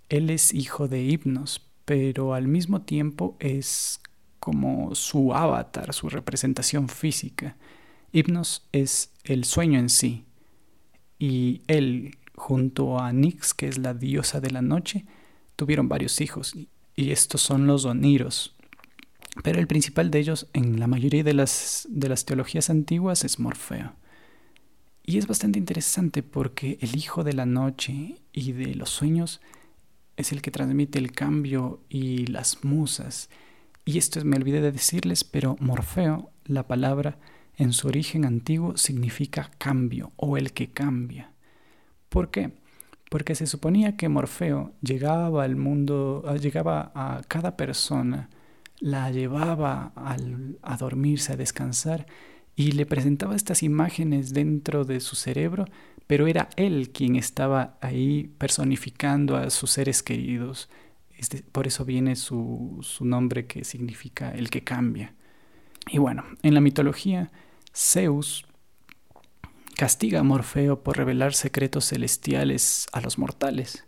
él 0.09 0.31
es 0.31 0.55
hijo 0.55 0.87
de 0.87 1.03
Hipnos, 1.03 1.67
pero 1.85 2.35
al 2.35 2.47
mismo 2.47 2.83
tiempo 2.83 3.37
es 3.41 4.01
como 4.39 4.95
su 4.95 5.35
avatar, 5.35 5.93
su 5.93 6.09
representación 6.09 6.89
física. 6.89 7.57
Hipnos 8.13 8.69
es 8.73 9.13
el 9.25 9.45
sueño 9.45 9.79
en 9.79 9.89
sí, 9.89 10.28
y 11.19 11.63
él, 11.67 12.17
junto 12.35 12.99
a 12.99 13.13
Nix, 13.13 13.55
que 13.55 13.69
es 13.69 13.79
la 13.79 13.95
diosa 13.95 14.41
de 14.41 14.51
la 14.51 14.63
noche, 14.63 15.05
tuvieron 15.57 15.89
varios 15.89 16.21
hijos, 16.21 16.55
y 16.95 17.11
estos 17.11 17.41
son 17.41 17.67
los 17.67 17.85
Oniros. 17.85 18.55
Pero 19.43 19.61
el 19.61 19.67
principal 19.67 20.11
de 20.11 20.19
ellos, 20.19 20.49
en 20.53 20.81
la 20.81 20.87
mayoría 20.87 21.23
de 21.23 21.35
las, 21.35 21.87
de 21.91 22.09
las 22.09 22.25
teologías 22.25 22.71
antiguas, 22.71 23.25
es 23.25 23.39
Morfeo. 23.39 23.93
Y 25.05 25.19
es 25.19 25.27
bastante 25.27 25.59
interesante 25.59 26.23
porque 26.23 26.79
el 26.81 26.97
hijo 26.97 27.25
de 27.25 27.33
la 27.33 27.47
noche 27.47 28.17
y 28.33 28.53
de 28.53 28.75
los 28.75 28.91
sueños 28.91 29.41
es 30.17 30.33
el 30.33 30.43
que 30.43 30.51
transmite 30.51 30.99
el 30.99 31.13
cambio 31.13 31.81
y 31.89 32.27
las 32.27 32.65
musas. 32.65 33.31
Y 33.85 33.99
esto 33.99 34.23
me 34.25 34.37
olvidé 34.37 34.61
de 34.61 34.73
decirles, 34.73 35.25
pero 35.25 35.57
Morfeo, 35.61 36.31
la 36.45 36.67
palabra, 36.67 37.19
en 37.59 37.73
su 37.73 37.89
origen 37.89 38.25
antiguo 38.25 38.77
significa 38.77 39.51
cambio 39.59 40.13
o 40.17 40.37
el 40.37 40.53
que 40.53 40.69
cambia. 40.69 41.33
¿Por 42.09 42.31
qué? 42.31 42.53
Porque 43.11 43.35
se 43.35 43.47
suponía 43.47 43.97
que 43.97 44.09
Morfeo 44.09 44.73
llegaba 44.81 45.43
al 45.43 45.57
mundo, 45.57 46.23
ah, 46.27 46.37
llegaba 46.37 46.93
a 46.95 47.23
cada 47.27 47.57
persona, 47.57 48.31
la 48.79 49.11
llevaba 49.11 49.93
a 49.97 50.77
dormirse, 50.77 51.33
a 51.33 51.37
descansar, 51.37 52.07
y 52.55 52.73
le 52.73 52.87
presentaba 52.87 53.35
estas 53.35 53.63
imágenes 53.63 54.33
dentro 54.33 54.85
de 54.85 55.01
su 55.01 55.17
cerebro, 55.17 55.65
pero 56.07 56.27
era 56.27 56.49
él 56.57 56.91
quien 56.91 57.17
estaba 57.17 57.77
ahí 57.81 58.33
personificando 58.39 59.37
a 59.37 59.51
sus 59.51 59.71
seres 59.71 60.03
queridos. 60.03 60.69
por 61.51 61.67
eso 61.67 61.85
viene 61.85 62.15
su 62.15 62.81
nombre 63.01 63.47
que 63.47 63.65
significa 63.65 64.31
el 64.31 64.51
que 64.51 64.63
cambia. 64.63 65.15
Y 65.91 65.99
bueno, 65.99 66.25
en 66.43 66.55
la 66.55 66.61
mitología, 66.61 67.31
Zeus 67.79 68.45
castiga 69.77 70.19
a 70.19 70.25
Morfeo 70.25 70.83
por 70.83 70.97
revelar 70.97 71.33
secretos 71.33 71.85
celestiales 71.85 72.89
a 72.93 73.01
los 73.01 73.19
mortales. 73.19 73.85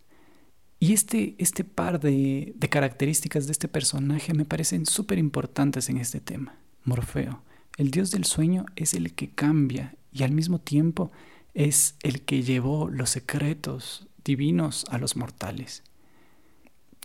Y 0.79 0.93
este, 0.93 1.35
este 1.39 1.65
par 1.65 1.99
de, 1.99 2.53
de 2.55 2.69
características 2.69 3.47
de 3.47 3.53
este 3.53 3.67
personaje 3.67 4.33
me 4.33 4.45
parecen 4.45 4.87
súper 4.87 5.19
importantes 5.19 5.89
en 5.89 5.97
este 5.97 6.21
tema. 6.21 6.55
Morfeo, 6.85 7.43
el 7.79 7.91
dios 7.91 8.13
del 8.13 8.25
sueño, 8.25 8.65
es 8.77 8.95
el 8.95 9.13
que 9.13 9.31
cambia 9.31 9.97
y 10.13 10.23
al 10.23 10.31
mismo 10.31 10.61
tiempo 10.61 11.11
es 11.55 11.97
el 12.05 12.23
que 12.23 12.45
llevó 12.45 12.89
los 12.89 13.11
secretos 13.11 14.07
divinos 14.25 14.85
a 14.89 14.99
los 14.99 15.17
mortales. 15.17 15.83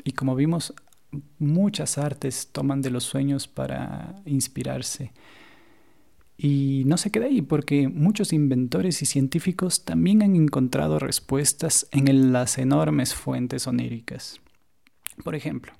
Y 0.03 0.11
como 0.11 0.35
vimos, 0.35 0.75
muchas 1.39 1.97
artes 1.97 2.49
toman 2.51 2.83
de 2.83 2.91
los 2.91 3.05
sueños 3.05 3.47
para 3.47 4.21
inspirarse. 4.25 5.13
Y 6.37 6.83
no 6.85 6.97
se 6.97 7.11
queda 7.11 7.27
ahí, 7.27 7.41
porque 7.41 7.87
muchos 7.87 8.33
inventores 8.33 9.01
y 9.01 9.05
científicos 9.05 9.85
también 9.85 10.21
han 10.21 10.35
encontrado 10.35 10.99
respuestas 10.99 11.87
en 11.91 12.33
las 12.33 12.57
enormes 12.57 13.15
fuentes 13.15 13.67
oníricas. 13.67 14.41
Por 15.23 15.35
ejemplo, 15.35 15.73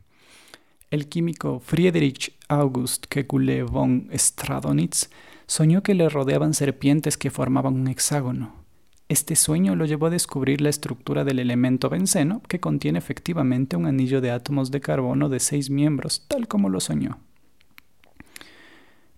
el 0.91 1.09
químico 1.09 1.59
Friedrich 1.59 2.37
August 2.47 3.07
Kekulé 3.07 3.63
von 3.63 4.09
Stradonitz 4.13 5.09
soñó 5.45 5.83
que 5.83 5.93
le 5.93 6.07
rodeaban 6.07 6.53
serpientes 6.53 7.17
que 7.17 7.31
formaban 7.31 7.73
un 7.73 7.87
hexágono. 7.87 8.65
Este 9.07 9.35
sueño 9.35 9.75
lo 9.75 9.85
llevó 9.85 10.07
a 10.07 10.09
descubrir 10.09 10.61
la 10.61 10.69
estructura 10.69 11.23
del 11.23 11.39
elemento 11.39 11.89
benceno, 11.89 12.41
que 12.47 12.59
contiene 12.59 12.97
efectivamente 12.97 13.75
un 13.75 13.85
anillo 13.85 14.19
de 14.19 14.31
átomos 14.31 14.71
de 14.71 14.81
carbono 14.81 15.29
de 15.29 15.39
seis 15.39 15.69
miembros, 15.69 16.25
tal 16.27 16.47
como 16.47 16.69
lo 16.69 16.79
soñó. 16.79 17.19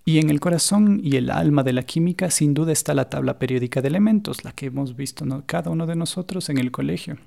Y 0.08 0.20
en 0.20 0.30
el 0.30 0.40
corazón 0.40 1.02
y 1.04 1.18
el 1.18 1.30
alma 1.30 1.64
de 1.64 1.74
la 1.74 1.84
química 1.84 2.32
sin 2.32 2.54
duda 2.54 2.72
está 2.72 2.94
la 2.94 3.10
tabla 3.10 3.40
periódica 3.40 3.82
de 3.82 3.90
elementos, 3.90 4.46
la 4.46 4.54
que 4.54 4.68
hemos 4.68 4.96
visto 4.96 5.26
cada 5.46 5.70
uno 5.70 5.86
de 5.86 5.98
nosotros 5.98 6.48
en 6.48 6.58
el 6.60 6.72
colegio, 6.72 7.18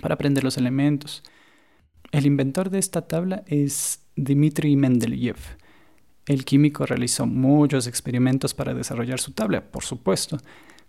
para 0.00 0.14
aprender 0.14 0.42
los 0.42 0.56
elementos. 0.56 1.22
El 2.10 2.24
inventor 2.24 2.70
de 2.70 2.78
esta 2.78 3.02
tabla 3.02 3.44
es 3.46 4.06
Dmitry 4.16 4.74
Mendeleev. 4.74 5.36
El 6.24 6.46
químico 6.46 6.86
realizó 6.86 7.26
muchos 7.26 7.86
experimentos 7.86 8.54
para 8.54 8.72
desarrollar 8.72 9.20
su 9.20 9.32
tabla, 9.32 9.70
por 9.70 9.84
supuesto, 9.84 10.38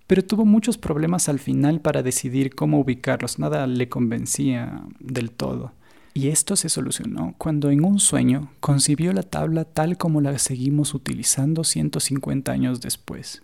pero 0.08 0.24
tuvo 0.24 0.46
muchos 0.46 0.78
problemas 0.78 1.28
al 1.28 1.40
final 1.40 1.82
para 1.82 2.02
decidir 2.02 2.56
cómo 2.56 2.80
ubicarlos, 2.80 3.40
nada 3.40 3.68
le 3.68 3.90
convencía 3.90 4.84
del 5.02 5.32
todo. 5.32 5.74
Y 6.14 6.30
esto 6.30 6.56
se 6.56 6.70
solucionó 6.70 7.36
cuando 7.38 7.70
en 7.70 7.86
un 7.86 8.00
sueño 8.00 8.52
concibió 8.60 9.14
la 9.14 9.24
tabla 9.24 9.66
tal 9.66 9.98
como 9.98 10.22
la 10.22 10.38
seguimos 10.40 10.94
utilizando 10.94 11.64
150 11.64 12.52
años 12.52 12.82
después. 12.82 13.44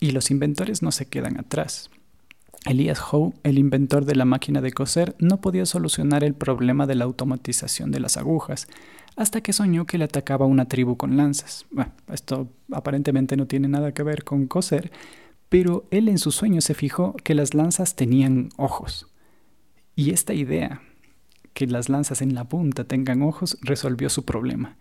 Y 0.00 0.10
los 0.10 0.30
inventores 0.30 0.82
no 0.82 0.92
se 0.92 1.06
quedan 1.06 1.38
atrás. 1.38 1.90
Elias 2.66 3.00
Howe, 3.00 3.32
el 3.42 3.58
inventor 3.58 4.04
de 4.04 4.16
la 4.16 4.24
máquina 4.24 4.60
de 4.60 4.72
coser, 4.72 5.14
no 5.18 5.40
podía 5.40 5.64
solucionar 5.64 6.24
el 6.24 6.34
problema 6.34 6.86
de 6.86 6.94
la 6.94 7.04
automatización 7.04 7.90
de 7.90 8.00
las 8.00 8.16
agujas, 8.18 8.68
hasta 9.16 9.40
que 9.40 9.52
soñó 9.52 9.86
que 9.86 9.98
le 9.98 10.04
atacaba 10.04 10.46
una 10.46 10.66
tribu 10.66 10.96
con 10.96 11.16
lanzas. 11.16 11.66
Esto 12.12 12.48
aparentemente 12.70 13.36
no 13.36 13.46
tiene 13.46 13.68
nada 13.68 13.92
que 13.92 14.02
ver 14.02 14.24
con 14.24 14.46
coser, 14.46 14.90
pero 15.48 15.86
él 15.90 16.08
en 16.08 16.18
su 16.18 16.32
sueño 16.32 16.60
se 16.60 16.74
fijó 16.74 17.14
que 17.24 17.34
las 17.34 17.54
lanzas 17.54 17.96
tenían 17.96 18.50
ojos. 18.56 19.06
Y 19.96 20.10
esta 20.10 20.34
idea 20.34 20.82
que 21.54 21.66
las 21.66 21.88
lanzas 21.88 22.22
en 22.22 22.34
la 22.34 22.48
punta 22.48 22.84
tengan 22.84 23.22
ojos 23.22 23.58
resolvió 23.62 24.08
su 24.08 24.24
problema. 24.24 24.76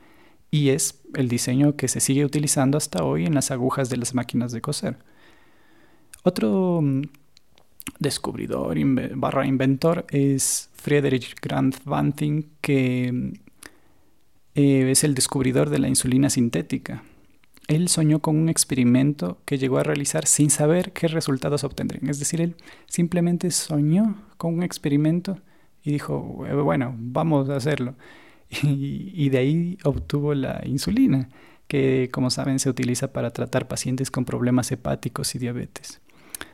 Y 0.51 0.69
es 0.69 1.01
el 1.13 1.27
diseño 1.27 1.75
que 1.75 1.87
se 1.87 1.99
sigue 1.99 2.25
utilizando 2.25 2.77
hasta 2.77 3.03
hoy 3.03 3.25
en 3.25 3.35
las 3.35 3.51
agujas 3.51 3.89
de 3.89 3.97
las 3.97 4.13
máquinas 4.13 4.51
de 4.51 4.61
coser. 4.61 4.97
Otro 6.23 6.81
mm, 6.81 7.01
descubridor 7.99 8.77
barra 9.15 9.45
inventor 9.45 10.05
es 10.09 10.69
Friedrich 10.73 11.35
Grant 11.41 11.83
Banting, 11.83 12.49
que 12.61 13.11
mm, 13.11 13.33
eh, 14.55 14.91
es 14.91 15.03
el 15.03 15.15
descubridor 15.15 15.69
de 15.69 15.79
la 15.79 15.87
insulina 15.87 16.29
sintética. 16.29 17.03
Él 17.67 17.87
soñó 17.87 18.19
con 18.19 18.35
un 18.35 18.49
experimento 18.49 19.37
que 19.45 19.59
llegó 19.59 19.77
a 19.77 19.83
realizar 19.83 20.25
sin 20.25 20.49
saber 20.49 20.91
qué 20.91 21.07
resultados 21.07 21.63
obtendrían. 21.63 22.09
Es 22.09 22.17
decir, 22.17 22.41
él 22.41 22.55
simplemente 22.87 23.51
soñó 23.51 24.15
con 24.37 24.55
un 24.55 24.63
experimento 24.63 25.39
y 25.83 25.91
dijo, 25.91 26.45
eh, 26.47 26.53
bueno, 26.55 26.95
vamos 26.97 27.49
a 27.49 27.55
hacerlo. 27.55 27.95
Y, 28.63 29.29
de 29.29 29.37
ahí 29.37 29.77
obtuvo 29.83 30.33
la 30.33 30.63
insulina, 30.65 31.29
que 31.67 32.09
como 32.11 32.31
saben 32.31 32.57
se 32.57 32.69
utiliza 32.69 33.13
para 33.13 33.29
tratar 33.29 33.67
pacientes 33.67 34.09
con 34.09 34.25
problemas 34.25 34.71
hepáticos 34.71 35.35
y 35.35 35.39
diabetes. 35.39 36.01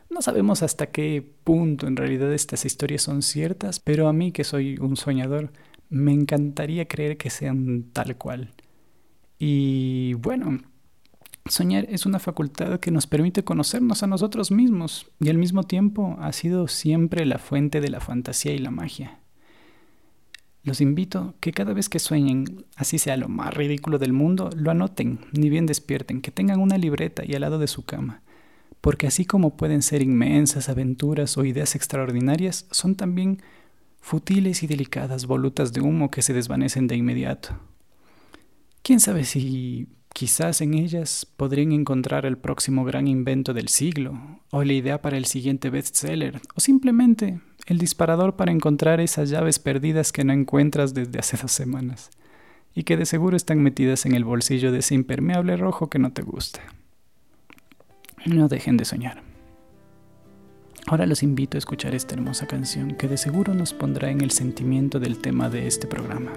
No 0.09 0.21
sabemos 0.21 0.61
hasta 0.61 0.87
qué 0.87 1.25
punto 1.45 1.87
en 1.87 1.95
realidad 1.95 2.33
estas 2.33 2.65
historias 2.65 3.01
son 3.01 3.21
ciertas, 3.21 3.79
pero 3.79 4.09
a 4.09 4.13
mí 4.13 4.33
que 4.33 4.43
soy 4.43 4.77
un 4.77 4.97
soñador, 4.97 5.53
me 5.89 6.11
encantaría 6.11 6.85
creer 6.85 7.15
que 7.15 7.29
sean 7.29 7.85
tal 7.93 8.17
cual. 8.17 8.53
Y 9.39 10.15
bueno, 10.15 10.59
soñar 11.47 11.85
es 11.89 12.05
una 12.05 12.19
facultad 12.19 12.79
que 12.79 12.91
nos 12.91 13.05
permite 13.05 13.43
conocernos 13.43 14.01
a 14.01 14.07
nosotros 14.07 14.51
mismos 14.51 15.11
y 15.19 15.29
al 15.29 15.37
mismo 15.37 15.63
tiempo 15.63 16.17
ha 16.19 16.31
sido 16.31 16.67
siempre 16.67 17.25
la 17.25 17.37
fuente 17.37 17.81
de 17.81 17.89
la 17.89 17.99
fantasía 17.99 18.53
y 18.53 18.57
la 18.57 18.71
magia. 18.71 19.19
Los 20.63 20.81
invito 20.81 21.35
que 21.39 21.51
cada 21.51 21.73
vez 21.73 21.89
que 21.89 21.99
sueñen, 21.99 22.65
así 22.75 22.97
sea 22.97 23.17
lo 23.17 23.29
más 23.29 23.53
ridículo 23.53 23.99
del 23.99 24.13
mundo, 24.13 24.49
lo 24.55 24.71
anoten, 24.71 25.19
ni 25.31 25.51
bien 25.51 25.67
despierten, 25.67 26.21
que 26.21 26.31
tengan 26.31 26.59
una 26.59 26.79
libreta 26.79 27.23
y 27.23 27.35
al 27.35 27.41
lado 27.41 27.59
de 27.59 27.67
su 27.67 27.85
cama, 27.85 28.23
porque 28.81 29.05
así 29.05 29.25
como 29.25 29.55
pueden 29.55 29.83
ser 29.83 30.01
inmensas 30.01 30.67
aventuras 30.67 31.37
o 31.37 31.45
ideas 31.45 31.75
extraordinarias, 31.75 32.65
son 32.71 32.95
también 32.95 33.43
futiles 34.01 34.63
y 34.63 34.67
delicadas 34.67 35.27
volutas 35.27 35.71
de 35.73 35.81
humo 35.81 36.09
que 36.09 36.23
se 36.23 36.33
desvanecen 36.33 36.87
de 36.87 36.95
inmediato. 36.95 37.59
¿Quién 38.81 38.99
sabe 38.99 39.23
si 39.25 39.87
quizás 40.15 40.61
en 40.61 40.75
ellas 40.75 41.27
podrían 41.35 41.73
encontrar 41.73 42.25
el 42.25 42.37
próximo 42.37 42.85
gran 42.85 43.05
invento 43.05 43.53
del 43.53 43.67
siglo, 43.67 44.17
o 44.49 44.63
la 44.63 44.71
idea 44.71 45.01
para 45.01 45.17
el 45.17 45.25
siguiente 45.25 45.69
bestseller, 45.69 46.39
o 46.55 46.61
simplemente 46.61 47.41
el 47.67 47.79
disparador 47.79 48.37
para 48.37 48.53
encontrar 48.53 49.01
esas 49.01 49.29
llaves 49.29 49.59
perdidas 49.59 50.13
que 50.13 50.23
no 50.23 50.31
encuentras 50.31 50.93
desde 50.93 51.19
hace 51.19 51.35
dos 51.35 51.51
semanas 51.51 52.11
y 52.73 52.83
que 52.83 52.95
de 52.95 53.05
seguro 53.05 53.35
están 53.35 53.61
metidas 53.61 54.05
en 54.05 54.15
el 54.15 54.23
bolsillo 54.23 54.71
de 54.71 54.79
ese 54.79 54.95
impermeable 54.95 55.57
rojo 55.57 55.89
que 55.89 55.99
no 55.99 56.13
te 56.13 56.21
gusta. 56.21 56.61
No 58.25 58.47
dejen 58.47 58.77
de 58.77 58.85
soñar. 58.85 59.21
Ahora 60.87 61.07
los 61.07 61.23
invito 61.23 61.57
a 61.57 61.59
escuchar 61.59 61.93
esta 61.93 62.15
hermosa 62.15 62.47
canción 62.47 62.95
que 62.95 63.09
de 63.09 63.17
seguro 63.17 63.53
nos 63.53 63.73
pondrá 63.73 64.11
en 64.11 64.21
el 64.21 64.31
sentimiento 64.31 65.01
del 65.01 65.17
tema 65.17 65.49
de 65.49 65.67
este 65.67 65.87
programa. 65.87 66.31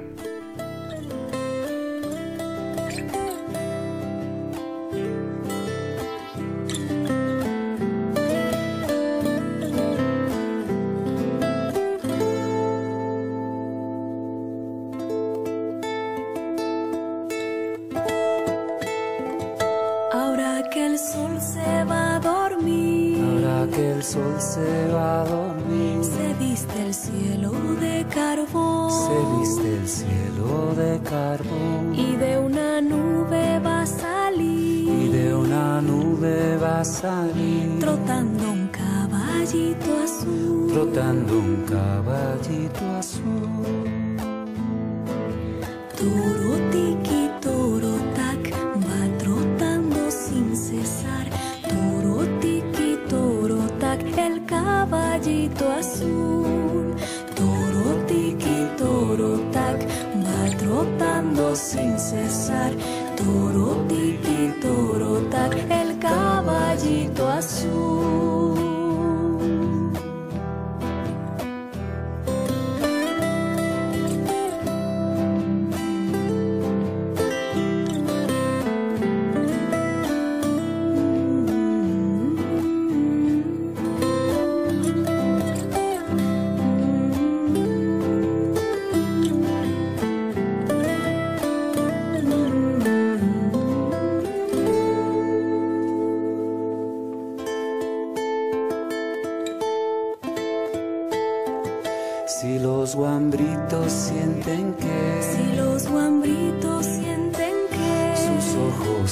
Toro 45.99 46.68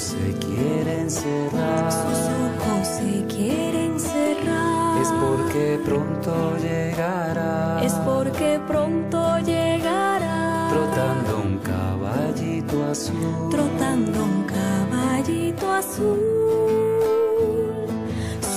se 0.07 0.33
quieren 0.38 1.11
cerrar, 1.11 1.90
sus 1.90 2.21
ojos 2.47 2.87
se 2.99 3.27
quieren 3.27 3.99
cerrar, 3.99 5.03
es 5.03 5.09
porque 5.25 5.81
pronto 5.85 6.57
llegará, 6.59 7.81
es 7.83 7.92
porque 8.11 8.61
pronto 8.69 9.38
llegará, 9.40 10.69
trotando 10.71 11.31
un 11.49 11.59
caballito 11.59 12.85
azul, 12.87 13.51
trotando 13.51 14.25
un 14.25 14.45
caballito 14.45 15.73
azul. 15.73 16.37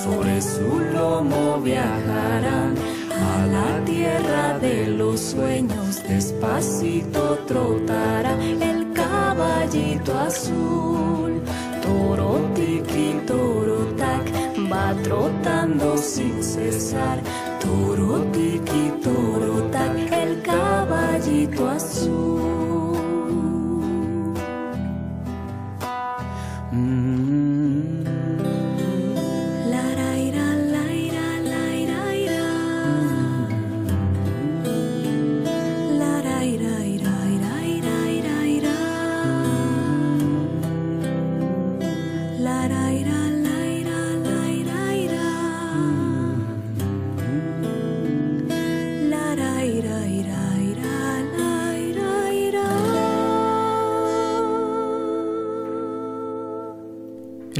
sobre 0.04 0.42
su 0.42 0.80
lomo 0.94 1.60
viajarán 1.62 2.76
A 3.12 3.46
la 3.48 3.86
tierra 3.86 4.58
de 4.60 4.88
los 4.88 5.20
sueños. 5.20 6.02
Despacito 6.08 7.38
trotará 7.48 8.34
el 8.42 8.92
caballito 8.94 10.18
azul. 10.18 11.29
Toro 11.89 12.34
tiki, 12.54 13.06
toro 13.25 13.78
tac, 13.97 14.28
va 14.71 14.93
trotando 15.04 15.97
sin 15.97 16.36
cesar. 16.43 17.17
Toro 17.63 18.19
tiki, 18.32 18.84
toro 19.04 19.56
tac, 19.71 19.95
el 20.21 20.39
caballito 20.43 21.67
azul. 21.67 22.79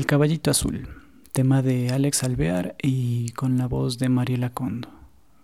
Caballito 0.10 0.50
azul, 0.50 0.88
tema 1.34 1.62
de 1.62 1.92
Alex 1.92 2.24
Alvear 2.24 2.76
y 2.82 3.30
con 3.34 3.60
la 3.60 3.68
voz 3.68 4.00
de 4.00 4.10
Mariela 4.10 4.50
Condo. 4.50 4.90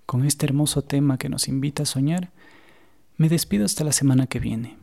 Con 0.08 0.26
este 0.26 0.48
hermoso 0.48 0.82
tema 0.82 1.20
que 1.20 1.30
nos 1.30 1.48
invita 1.48 1.84
a 1.84 1.86
soñar, 1.86 2.32
me 3.16 3.30
despido 3.30 3.64
hasta 3.64 3.84
la 3.84 3.92
semana 3.92 4.26
que 4.26 4.40
viene. 4.40 4.76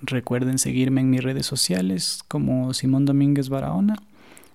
Recuerden 0.00 0.58
seguirme 0.58 1.02
en 1.02 1.10
mis 1.10 1.22
redes 1.22 1.46
sociales 1.46 2.24
como 2.26 2.74
Simón 2.74 3.04
Domínguez 3.04 3.48
Barahona 3.48 3.94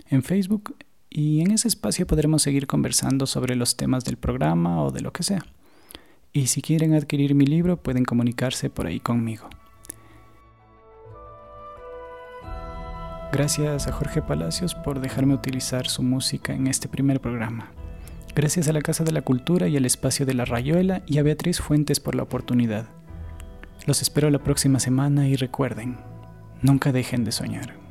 en 0.10 0.22
Facebook 0.22 0.76
y 1.10 1.40
en 1.40 1.52
ese 1.52 1.70
espacio 1.70 2.06
podremos 2.06 2.42
seguir 2.42 2.68
conversando 2.68 3.26
sobre 3.26 3.56
los 3.56 3.78
temas 3.78 4.04
del 4.04 4.18
programa 4.18 4.84
o 4.84 4.92
de 4.92 5.00
lo 5.00 5.14
que 5.14 5.24
sea. 5.24 5.46
Y 6.34 6.48
si 6.48 6.62
quieren 6.62 6.94
adquirir 6.94 7.36
mi 7.36 7.46
libro 7.46 7.78
pueden 7.78 8.04
comunicarse 8.04 8.70
por 8.70 8.88
ahí 8.88 9.00
conmigo. 9.00 9.50
Gracias 13.32 13.88
a 13.88 13.92
Jorge 13.92 14.22
Palacios 14.22 14.74
por 14.74 15.02
dejarme 15.02 15.34
utilizar 15.34 15.88
su 15.88 16.02
música 16.02 16.54
en 16.54 16.66
este 16.68 16.88
primer 16.88 17.20
programa. 17.20 17.72
Gracias 18.34 18.70
a 18.70 18.74
la 18.74 18.82
Casa 18.82 19.04
de 19.04 19.12
la 19.12 19.22
Cultura 19.22 19.68
y 19.68 19.76
al 19.76 19.86
Espacio 19.86 20.26
de 20.26 20.34
la 20.34 20.46
Rayuela 20.46 21.02
y 21.06 21.18
a 21.18 21.24
Beatriz 21.24 21.60
Fuentes 21.60 22.00
por 22.00 22.16
la 22.16 22.24
oportunidad. 22.24 22.88
Los 23.86 24.02
espero 24.02 24.30
la 24.30 24.40
próxima 24.40 24.80
semana 24.80 25.28
y 25.28 25.36
recuerden, 25.36 25.98
nunca 26.62 26.92
dejen 26.94 27.26
de 27.26 27.34
soñar. 27.34 27.87